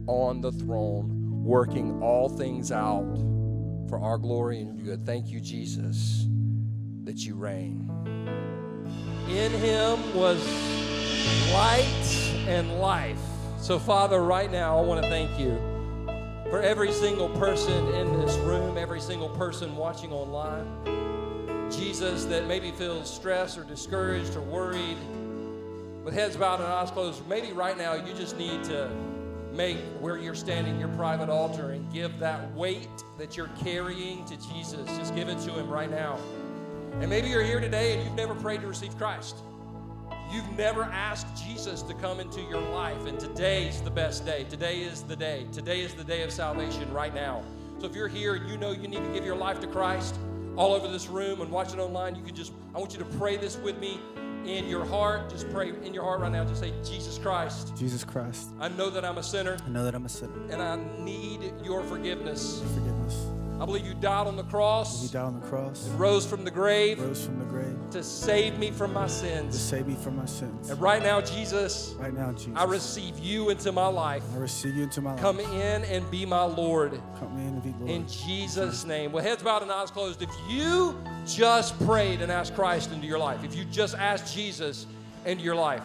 on 0.08 0.40
the 0.40 0.52
throne, 0.54 1.44
working 1.44 2.02
all 2.02 2.30
things 2.30 2.72
out 2.72 3.04
for 3.90 4.00
our 4.00 4.18
glory 4.18 4.62
and 4.62 4.84
good. 4.84 5.06
Thank 5.06 5.28
you, 5.28 5.40
Jesus, 5.40 6.26
that 7.04 7.26
you 7.26 7.36
reign. 7.36 7.90
In 9.30 9.52
him 9.52 10.16
was 10.16 10.46
light 11.54 12.34
and 12.48 12.80
life. 12.80 13.20
So, 13.60 13.80
Father, 13.80 14.22
right 14.22 14.52
now, 14.52 14.78
I 14.78 14.82
want 14.82 15.04
to 15.04 15.10
thank 15.10 15.40
you 15.40 15.58
for 16.50 16.62
every 16.62 16.92
single 16.92 17.30
person 17.30 17.88
in 17.94 18.20
this 18.20 18.36
room, 18.38 18.78
every 18.78 19.00
single 19.02 19.30
person 19.30 19.76
watching 19.76 20.12
online. 20.12 21.72
Jesus, 21.72 22.26
that 22.26 22.46
maybe 22.48 22.72
feels 22.72 23.14
stressed 23.14 23.58
or 23.58 23.64
discouraged 23.64 24.36
or 24.36 24.42
worried, 24.42 24.98
with 26.04 26.14
heads 26.14 26.36
bowed 26.36 26.60
and 26.60 26.66
eyes 26.66 26.92
closed, 26.92 27.28
maybe 27.28 27.54
right 27.54 27.78
now 27.78 27.94
you 27.94 28.14
just 28.14 28.38
need 28.38 28.64
to 28.66 28.92
make 29.54 29.78
where 30.00 30.18
you're 30.18 30.36
standing 30.36 30.80
your 30.80 30.90
private 30.90 31.30
altar 31.30 31.72
and 31.72 31.92
give 31.94 32.20
that 32.20 32.52
weight 32.54 32.90
that 33.18 33.38
you're 33.38 33.52
carrying 33.64 34.26
to 34.26 34.36
Jesus. 34.50 34.86
Just 34.98 35.16
give 35.16 35.30
it 35.30 35.40
to 35.42 35.52
Him 35.52 35.70
right 35.70 35.90
now. 35.90 36.18
And 37.00 37.10
maybe 37.10 37.30
you're 37.30 37.44
here 37.44 37.60
today 37.60 37.94
and 37.94 38.04
you've 38.04 38.16
never 38.16 38.36
prayed 38.36 38.62
to 38.62 38.68
receive 38.68 38.98
Christ. 38.98 39.38
You've 40.32 40.58
never 40.58 40.84
asked 40.84 41.28
Jesus 41.46 41.84
to 41.84 41.94
come 41.94 42.20
into 42.20 42.42
your 42.42 42.62
life, 42.62 43.06
and 43.06 43.20
today's 43.20 43.82
the 43.82 43.92
best 43.92 44.26
day. 44.26 44.46
Today 44.50 44.82
is 44.82 45.04
the 45.04 45.16
day. 45.16 45.46
Today 45.52 45.82
is 45.82 45.94
the 45.94 46.04
day 46.04 46.24
of 46.24 46.32
salvation 46.32 46.92
right 46.92 47.14
now. 47.14 47.44
So 47.80 47.86
if 47.86 47.96
you're 47.96 48.08
here 48.08 48.36
and 48.36 48.50
you 48.50 48.58
know 48.58 48.72
you 48.72 48.88
need 48.88 49.04
to 49.04 49.14
give 49.14 49.26
your 49.26 49.36
life 49.36 49.60
to 49.60 49.68
Christ, 49.68 50.16
all 50.56 50.74
over 50.74 50.88
this 50.88 51.08
room 51.08 51.42
and 51.42 51.52
watching 51.52 51.80
online, 51.80 52.16
you 52.16 52.24
can 52.24 52.34
just, 52.34 52.54
I 52.74 52.80
want 52.80 52.94
you 52.94 53.00
to 53.00 53.06
pray 53.06 53.38
this 53.38 53.58
with 53.58 53.78
me 53.80 54.00
in 54.46 54.68
your 54.68 54.86
heart. 54.86 55.30
Just 55.30 55.50
pray 55.52 55.70
in 55.84 55.94
your 55.94 56.04
heart 56.04 56.22
right 56.22 56.32
now. 56.32 56.44
Just 56.46 56.62
say, 56.62 56.74
Jesus 56.84 57.18
Christ. 57.18 57.74
Jesus 57.78 58.04
Christ. 58.04 58.50
I 58.60 58.70
know 58.70 58.90
that 58.90 59.06
I'm 59.06 59.18
a 59.18 59.24
sinner. 59.24 59.58
I 59.66 59.70
know 59.70 59.84
that 59.84 59.96
I'm 59.96 60.06
a 60.06 60.10
sinner. 60.10 60.34
And 60.50 60.62
I 60.62 60.78
need 61.00 61.54
your 61.64 61.84
forgiveness. 61.84 62.62
Forgiveness. 62.74 62.93
I 63.64 63.66
believe 63.66 63.88
you 63.88 63.94
died 63.94 64.28
on 64.28 64.36
the 64.36 64.44
cross. 64.44 65.04
You 65.04 65.08
died 65.08 65.24
on 65.24 65.40
the 65.40 65.48
cross. 65.48 65.88
And 65.88 65.98
rose 65.98 66.26
from 66.26 66.44
the 66.44 66.52
grave. 66.52 67.00
Rose 67.00 67.26
from 67.26 67.40
the 67.40 67.46
grave. 67.46 67.78
To 67.92 68.04
save 68.04 68.60
me 68.60 68.72
from 68.72 68.92
my 68.92 69.08
sins. 69.08 69.56
To 69.56 69.62
save 69.62 69.88
me 69.88 69.96
from 69.96 70.18
my 70.18 70.26
sins. 70.26 70.70
And 70.70 70.82
right 70.82 71.02
now, 71.02 71.22
Jesus, 71.22 71.96
Right 71.98 72.14
now, 72.14 72.34
Jesus. 72.34 72.58
I 72.58 72.66
receive 72.66 73.18
you 73.20 73.52
into 73.52 73.72
my 73.72 73.88
life. 73.88 74.22
I 74.36 74.40
receive 74.40 74.76
you 74.76 74.84
into 74.84 75.00
my 75.00 75.12
life. 75.12 75.22
Come 75.22 75.40
in 75.40 75.86
and 75.86 76.12
be 76.12 76.26
my 76.26 76.44
Lord. 76.44 77.02
Come 77.18 77.38
in 77.38 77.54
and 77.54 77.64
be 77.64 77.74
Lord. 77.80 77.90
In 77.90 78.06
Jesus' 78.06 78.84
name. 78.84 79.14
With 79.14 79.24
heads 79.24 79.42
bowed 79.42 79.62
and 79.62 79.72
eyes 79.72 79.92
closed, 79.92 80.22
if 80.22 80.30
you 80.50 81.02
just 81.26 81.80
prayed 81.86 82.22
and 82.22 82.30
asked 82.30 82.56
Christ 82.56 82.92
into 82.92 83.08
your 83.08 83.20
life, 83.20 83.46
if 83.46 83.56
you 83.56 83.64
just 83.64 83.96
asked 83.96 84.36
Jesus 84.36 84.88
into 85.24 85.42
your 85.42 85.56
life, 85.56 85.84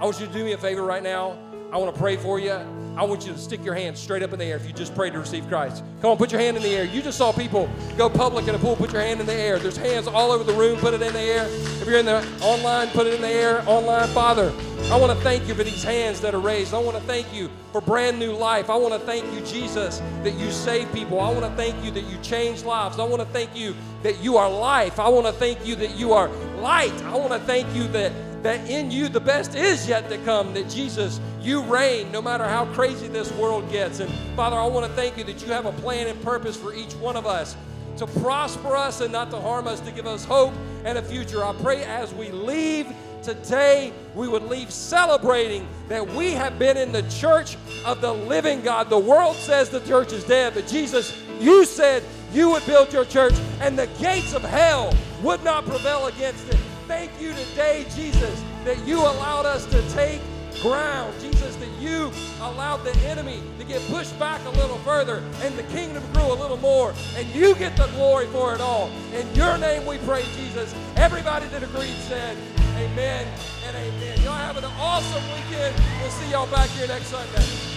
I 0.00 0.04
want 0.04 0.18
you 0.18 0.26
to 0.26 0.32
do 0.32 0.44
me 0.44 0.54
a 0.54 0.58
favor 0.58 0.82
right 0.82 1.04
now. 1.04 1.38
I 1.72 1.78
want 1.78 1.94
to 1.94 2.00
pray 2.00 2.16
for 2.16 2.38
you. 2.38 2.58
I 2.96 3.04
want 3.04 3.24
you 3.24 3.32
to 3.32 3.38
stick 3.38 3.64
your 3.64 3.74
hand 3.74 3.96
straight 3.96 4.22
up 4.22 4.32
in 4.32 4.38
the 4.40 4.44
air 4.44 4.56
if 4.56 4.66
you 4.66 4.72
just 4.72 4.94
prayed 4.94 5.12
to 5.12 5.20
receive 5.20 5.46
Christ. 5.46 5.84
Come 6.00 6.10
on, 6.10 6.16
put 6.16 6.32
your 6.32 6.40
hand 6.40 6.56
in 6.56 6.62
the 6.62 6.70
air. 6.70 6.84
You 6.84 7.00
just 7.00 7.16
saw 7.16 7.30
people 7.32 7.70
go 7.96 8.10
public 8.10 8.48
in 8.48 8.54
a 8.54 8.58
pool. 8.58 8.74
Put 8.74 8.92
your 8.92 9.00
hand 9.00 9.20
in 9.20 9.26
the 9.26 9.34
air. 9.34 9.58
There's 9.58 9.76
hands 9.76 10.08
all 10.08 10.32
over 10.32 10.42
the 10.42 10.52
room. 10.52 10.78
Put 10.80 10.94
it 10.94 11.02
in 11.02 11.12
the 11.12 11.20
air. 11.20 11.46
If 11.46 11.86
you're 11.86 11.98
in 11.98 12.04
the 12.04 12.26
online, 12.42 12.88
put 12.88 13.06
it 13.06 13.14
in 13.14 13.20
the 13.20 13.28
air. 13.28 13.62
Online, 13.66 14.08
Father, 14.08 14.52
I 14.90 14.98
want 14.98 15.16
to 15.16 15.24
thank 15.24 15.46
you 15.46 15.54
for 15.54 15.62
these 15.62 15.84
hands 15.84 16.20
that 16.22 16.34
are 16.34 16.40
raised. 16.40 16.74
I 16.74 16.78
want 16.78 16.96
to 16.96 17.02
thank 17.04 17.32
you 17.32 17.48
for 17.70 17.80
brand 17.80 18.18
new 18.18 18.32
life. 18.32 18.68
I 18.68 18.76
want 18.76 18.92
to 18.92 19.00
thank 19.00 19.24
you, 19.32 19.40
Jesus, 19.46 20.02
that 20.24 20.34
you 20.34 20.50
save 20.50 20.92
people. 20.92 21.20
I 21.20 21.30
want 21.30 21.44
to 21.44 21.52
thank 21.52 21.82
you 21.84 21.92
that 21.92 22.04
you 22.04 22.18
change 22.22 22.64
lives. 22.64 22.98
I 22.98 23.04
want 23.04 23.22
to 23.22 23.28
thank 23.28 23.56
you 23.56 23.76
that 24.02 24.20
you 24.20 24.36
are 24.36 24.50
life. 24.50 24.98
I 24.98 25.08
want 25.08 25.26
to 25.26 25.32
thank 25.32 25.64
you 25.64 25.76
that 25.76 25.96
you 25.96 26.12
are 26.12 26.28
light. 26.56 26.92
I 27.04 27.16
want 27.16 27.32
to 27.32 27.38
thank 27.38 27.72
you 27.74 27.86
that 27.88 28.12
that 28.42 28.68
in 28.70 28.90
you 28.90 29.08
the 29.08 29.20
best 29.20 29.54
is 29.54 29.88
yet 29.88 30.08
to 30.08 30.18
come, 30.18 30.54
that 30.54 30.68
Jesus, 30.68 31.20
you 31.40 31.62
reign 31.62 32.10
no 32.10 32.22
matter 32.22 32.44
how 32.44 32.66
crazy 32.66 33.06
this 33.08 33.30
world 33.32 33.70
gets. 33.70 34.00
And 34.00 34.10
Father, 34.34 34.56
I 34.56 34.66
want 34.66 34.86
to 34.86 34.92
thank 34.92 35.18
you 35.18 35.24
that 35.24 35.42
you 35.42 35.48
have 35.48 35.66
a 35.66 35.72
plan 35.72 36.06
and 36.06 36.20
purpose 36.22 36.56
for 36.56 36.74
each 36.74 36.94
one 36.94 37.16
of 37.16 37.26
us 37.26 37.56
to 37.96 38.06
prosper 38.06 38.76
us 38.76 39.00
and 39.02 39.12
not 39.12 39.30
to 39.30 39.38
harm 39.38 39.66
us, 39.66 39.80
to 39.80 39.90
give 39.90 40.06
us 40.06 40.24
hope 40.24 40.54
and 40.84 40.96
a 40.96 41.02
future. 41.02 41.44
I 41.44 41.52
pray 41.54 41.84
as 41.84 42.14
we 42.14 42.30
leave 42.30 42.86
today, 43.22 43.92
we 44.14 44.26
would 44.26 44.44
leave 44.44 44.70
celebrating 44.70 45.68
that 45.88 46.06
we 46.14 46.32
have 46.32 46.58
been 46.58 46.78
in 46.78 46.92
the 46.92 47.02
church 47.10 47.58
of 47.84 48.00
the 48.00 48.12
living 48.12 48.62
God. 48.62 48.88
The 48.88 48.98
world 48.98 49.36
says 49.36 49.68
the 49.68 49.80
church 49.80 50.12
is 50.12 50.24
dead, 50.24 50.54
but 50.54 50.66
Jesus, 50.66 51.22
you 51.38 51.66
said 51.66 52.02
you 52.32 52.50
would 52.50 52.64
build 52.64 52.92
your 52.92 53.04
church 53.04 53.34
and 53.60 53.78
the 53.78 53.86
gates 53.98 54.32
of 54.32 54.42
hell 54.42 54.94
would 55.22 55.42
not 55.44 55.66
prevail 55.66 56.06
against 56.06 56.48
it. 56.48 56.59
Thank 56.90 57.20
you 57.20 57.32
today, 57.32 57.86
Jesus, 57.94 58.42
that 58.64 58.76
you 58.84 58.98
allowed 58.98 59.46
us 59.46 59.64
to 59.66 59.80
take 59.92 60.20
ground. 60.60 61.14
Jesus, 61.20 61.54
that 61.54 61.70
you 61.80 62.10
allowed 62.40 62.78
the 62.78 62.90
enemy 63.06 63.40
to 63.60 63.64
get 63.64 63.80
pushed 63.82 64.18
back 64.18 64.44
a 64.44 64.50
little 64.50 64.78
further 64.78 65.22
and 65.42 65.56
the 65.56 65.62
kingdom 65.72 66.02
grew 66.12 66.32
a 66.32 66.34
little 66.34 66.56
more. 66.56 66.92
And 67.14 67.28
you 67.28 67.54
get 67.54 67.76
the 67.76 67.86
glory 67.94 68.26
for 68.26 68.56
it 68.56 68.60
all. 68.60 68.90
In 69.14 69.32
your 69.36 69.56
name 69.56 69.86
we 69.86 69.98
pray, 69.98 70.24
Jesus. 70.34 70.74
Everybody 70.96 71.46
that 71.46 71.62
agreed 71.62 71.94
said, 72.08 72.36
Amen 72.76 73.24
and 73.68 73.76
amen. 73.76 74.20
Y'all 74.22 74.32
have 74.32 74.56
an 74.56 74.64
awesome 74.76 75.22
weekend. 75.32 75.72
We'll 76.00 76.10
see 76.10 76.32
y'all 76.32 76.50
back 76.50 76.70
here 76.70 76.88
next 76.88 77.06
Sunday. 77.06 77.69